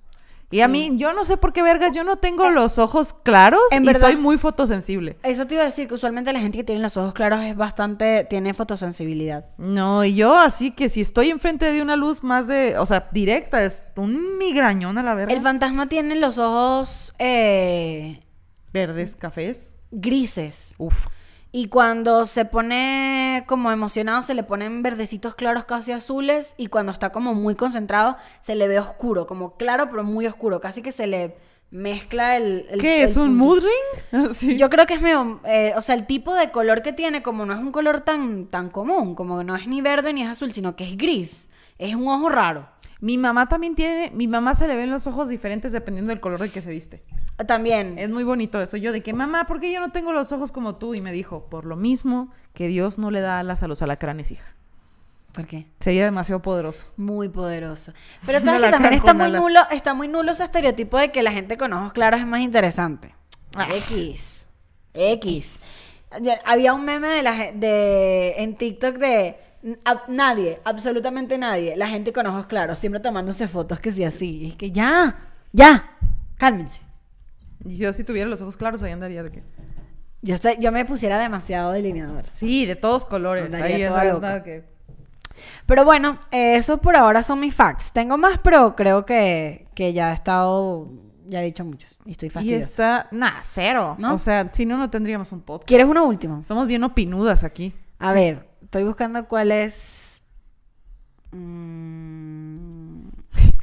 [0.53, 3.61] Y a mí, yo no sé por qué verga, yo no tengo los ojos claros
[3.73, 5.17] en y verdad- soy muy fotosensible.
[5.23, 7.57] Eso te iba a decir que usualmente la gente que tiene los ojos claros es
[7.57, 9.47] bastante, tiene fotosensibilidad.
[9.59, 13.09] No, y yo así que si estoy enfrente de una luz más de, o sea,
[13.13, 15.33] directa, es un migrañón a la verga.
[15.35, 18.23] El fantasma tiene los ojos eh,
[18.73, 19.77] Verdes, cafés.
[19.91, 20.75] grises.
[20.79, 21.07] Uf.
[21.55, 26.55] Y cuando se pone como emocionado, se le ponen verdecitos claros casi azules.
[26.57, 30.61] Y cuando está como muy concentrado, se le ve oscuro, como claro, pero muy oscuro.
[30.63, 31.37] Casi que se le
[31.71, 32.67] mezcla el.
[32.71, 34.31] el- ¿Qué el es un mood ring?
[34.35, 34.57] Sí.
[34.57, 35.41] Yo creo que es medio.
[35.45, 38.47] eh, o sea, el tipo de color que tiene, como no es un color tan,
[38.47, 41.51] tan común, como que no es ni verde ni es azul, sino que es gris.
[41.79, 42.67] Es un ojo raro.
[43.01, 46.39] Mi mamá también tiene, mi mamá se le ven los ojos diferentes dependiendo del color
[46.39, 47.03] de que se viste.
[47.47, 47.99] También.
[47.99, 48.77] Es muy bonito eso.
[48.77, 50.95] Yo de que, mamá, ¿por qué yo no tengo los ojos como tú?
[50.95, 54.31] Y me dijo, por lo mismo que Dios no le da alas a los alacranes,
[54.31, 54.55] hija.
[55.33, 55.67] ¿Por qué?
[55.81, 56.87] Sería demasiado poderoso.
[56.97, 57.93] Muy poderoso.
[58.27, 61.33] Pero sabes que también está muy nulo, está muy nulo ese estereotipo de que la
[61.33, 63.15] gente con ojos claros es más interesante.
[63.57, 63.67] Ah.
[63.77, 64.47] X.
[64.95, 65.63] X.
[66.45, 69.37] Había un meme de la de en TikTok de
[69.87, 74.43] a- nadie, absolutamente nadie, la gente con ojos claros, siempre tomándose fotos que sí así.
[74.43, 75.17] Y es que ya,
[75.53, 75.97] ya,
[76.37, 76.83] cálmense.
[77.65, 79.43] Y yo si tuviera los ojos claros, ahí andaría de que...
[80.23, 82.25] Yo, estoy- yo me pusiera demasiado delineador.
[82.33, 83.53] Sí, de todos colores.
[83.55, 83.91] Ahí es
[84.45, 84.65] que...
[85.67, 87.93] Pero bueno, eh, eso por ahora son mis facts.
[87.93, 90.89] Tengo más, pero creo que, que ya he estado,
[91.27, 91.99] ya he dicho muchos.
[92.05, 92.65] Y estoy Y fastidiosa.
[92.67, 93.09] está...
[93.11, 93.97] Nah, cero.
[93.99, 94.15] ¿No?
[94.15, 95.67] O sea, si no, no tendríamos un podcast.
[95.67, 96.45] ¿Quieres uno último?
[96.45, 97.73] Somos bien opinudas aquí.
[97.99, 100.23] A ver, estoy buscando cuál es.
[101.33, 103.09] Mm,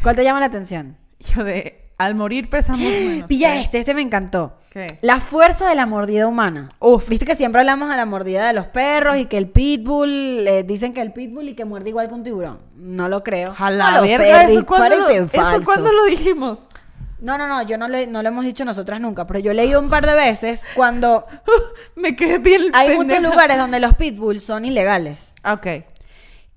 [0.04, 0.98] ¿Cuál te llama la atención?
[1.20, 1.79] Yo de...
[2.00, 3.28] Al morir pesamos menos.
[3.28, 4.54] Pilla este, este me encantó.
[4.72, 4.88] ¿Qué?
[5.02, 6.70] La fuerza de la mordida humana.
[6.80, 7.10] Uf.
[7.10, 10.64] Viste que siempre hablamos de la mordida de los perros y que el pitbull, eh,
[10.64, 12.60] dicen que el pitbull y que muerde igual que un tiburón.
[12.76, 13.54] No lo creo.
[13.60, 16.66] La no lo sé, ¿eso Rick, cuándo, lo, ¿eso cuándo lo dijimos?
[17.20, 19.54] No, no, no, yo no, le, no lo hemos dicho nosotras nunca, pero yo he
[19.54, 21.26] leído un par de veces cuando
[21.96, 25.34] Me quedé bien hay muchos lugares donde los pitbulls son ilegales.
[25.44, 25.68] Ok.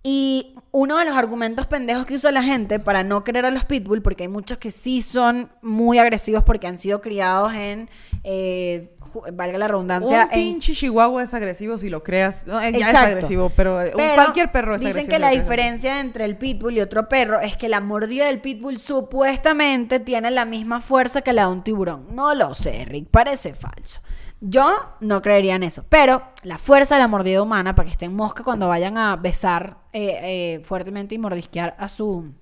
[0.04, 3.64] Y uno de los argumentos pendejos que usa la gente para no querer a los
[3.66, 7.90] pitbull, porque hay muchos que sí son muy agresivos porque han sido criados en,
[8.24, 8.88] eh,
[9.34, 10.30] valga la redundancia, un en...
[10.30, 12.46] pinche chihuahua es agresivo si lo creas.
[12.46, 15.10] No, eh, ya es agresivo, pero, eh, un- Pero cualquier perro es dicen agresivo.
[15.10, 18.40] que si la diferencia entre el pitbull y otro perro es que la mordida del
[18.40, 22.06] pitbull supuestamente tiene la misma fuerza que la de un tiburón.
[22.14, 24.00] No lo sé, Rick, parece falso.
[24.44, 28.12] Yo no creería en eso, pero la fuerza de la mordida humana, para que estén
[28.12, 32.32] mosca cuando vayan a besar eh, eh, fuertemente y mordisquear a su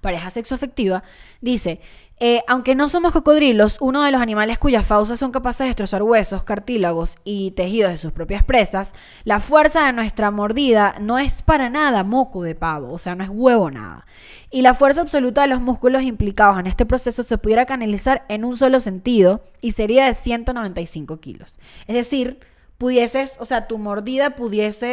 [0.00, 1.04] pareja sexoafectiva,
[1.40, 1.80] dice,
[2.20, 6.02] eh, aunque no somos cocodrilos, uno de los animales cuyas fauces son capaces de destrozar
[6.02, 8.92] huesos, cartílagos y tejidos de sus propias presas,
[9.24, 13.24] la fuerza de nuestra mordida no es para nada moco de pavo, o sea, no
[13.24, 14.06] es huevo nada.
[14.50, 18.44] Y la fuerza absoluta de los músculos implicados en este proceso se pudiera canalizar en
[18.44, 21.58] un solo sentido y sería de 195 kilos.
[21.88, 22.38] Es decir,
[22.78, 24.86] pudieses, o sea, tu mordida pudiese...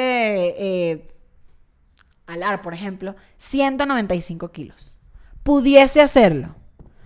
[0.57, 1.07] eh,
[2.31, 4.97] alar, por ejemplo, 195 kilos.
[5.43, 6.55] Pudiese hacerlo.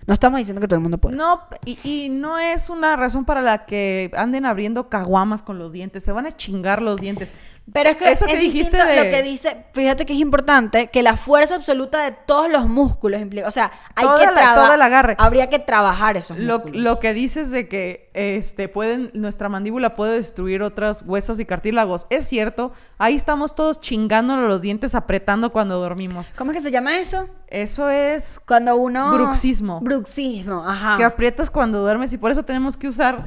[0.08, 1.16] No estamos diciendo que todo el mundo puede.
[1.16, 5.72] No, y, y no es una razón para la que anden abriendo caguamas con los
[5.72, 6.03] dientes.
[6.03, 7.32] Se van a chingar los dientes.
[7.74, 10.88] Pero es que Eso que es dijiste de- lo que dice, fíjate que es importante
[10.91, 15.16] que la fuerza absoluta de todos los músculos implica, o sea, hay Toda que trabajar,
[15.18, 16.82] habría que trabajar esos Lo, músculos.
[16.84, 22.05] lo que dices de que este pueden nuestra mandíbula puede destruir otros huesos y cartílagos
[22.11, 22.72] es cierto.
[22.99, 26.34] Ahí estamos todos chingándonos los dientes apretando cuando dormimos.
[26.38, 27.28] ¿Cómo es que se llama eso?
[27.47, 29.80] Eso es Cuando uno Bruxismo.
[29.82, 30.97] Bruxismo, ajá.
[30.97, 33.26] que aprietas cuando duermes y por eso tenemos que usar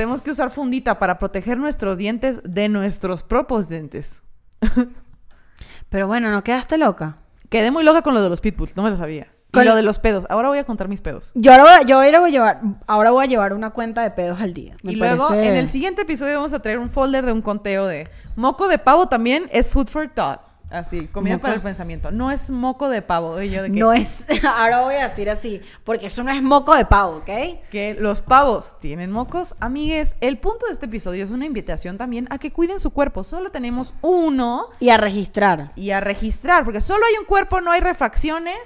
[0.00, 4.22] tenemos que usar fundita para proteger nuestros dientes de nuestros propios dientes.
[5.90, 7.18] Pero bueno, no quedaste loca.
[7.50, 9.26] Quedé muy loca con lo de los pitbulls, no me lo sabía.
[9.48, 10.26] Y Con- lo de los pedos.
[10.30, 11.32] Ahora voy a contar mis pedos.
[11.34, 14.10] Yo ahora, voy- yo ahora voy a llevar, ahora voy a llevar una cuenta de
[14.12, 14.76] pedos al día.
[14.82, 17.86] Me y luego en el siguiente episodio vamos a traer un folder de un conteo
[17.86, 20.40] de moco de pavo también es food for thought.
[20.70, 21.42] Así, comida Moco.
[21.42, 22.12] para el pensamiento.
[22.12, 23.40] No es moco de pavo.
[23.42, 26.40] Y yo de que, no es, ahora voy a decir así, porque eso no es
[26.42, 27.30] moco de pavo, ¿ok?
[27.70, 29.56] que los pavos tienen mocos.
[29.58, 33.24] Amigues, el punto de este episodio es una invitación también a que cuiden su cuerpo.
[33.24, 35.72] Solo tenemos uno Y a registrar.
[35.74, 38.56] y a registrar, porque solo hay un cuerpo, no hay refracciones.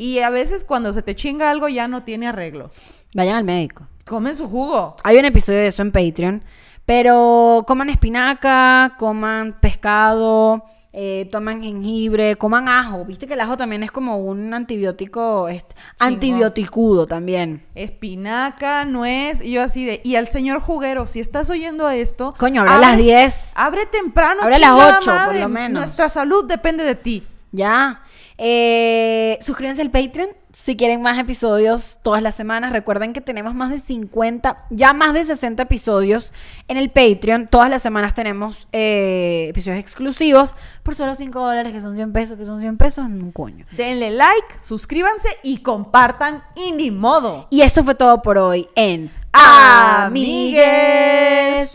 [0.00, 2.70] Y a veces cuando se te chinga algo ya no tiene arreglo.
[3.14, 3.84] Vayan al médico.
[4.06, 4.94] Comen su jugo.
[5.02, 6.44] Hay un episodio de eso en Patreon.
[6.86, 13.04] Pero coman espinaca, coman pescado, eh, toman jengibre, coman ajo.
[13.04, 15.64] Viste que el ajo también es como un antibiótico, Chingón.
[16.00, 17.64] antibioticudo también.
[17.74, 20.00] Espinaca, nuez, y yo así de.
[20.04, 22.34] Y al señor juguero, si estás oyendo esto.
[22.38, 23.52] Coño, a abre- las 10.
[23.56, 25.40] Abre temprano, Abre a las chingada 8, por madre.
[25.40, 25.80] lo menos.
[25.80, 27.22] Nuestra salud depende de ti.
[27.52, 28.02] Ya.
[28.38, 30.28] Eh, suscríbanse al Patreon
[30.68, 32.74] si quieren más episodios todas las semanas.
[32.74, 36.34] Recuerden que tenemos más de 50, ya más de 60 episodios
[36.68, 37.46] en el Patreon.
[37.46, 42.36] Todas las semanas tenemos eh, episodios exclusivos por solo 5 dólares, que son 100 pesos,
[42.36, 43.64] que son 100 pesos, un coño.
[43.78, 46.42] Denle like, suscríbanse y compartan.
[46.54, 47.46] Y ni modo.
[47.48, 50.60] Y eso fue todo por hoy en Amigues.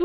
[0.00, 0.04] Amigues.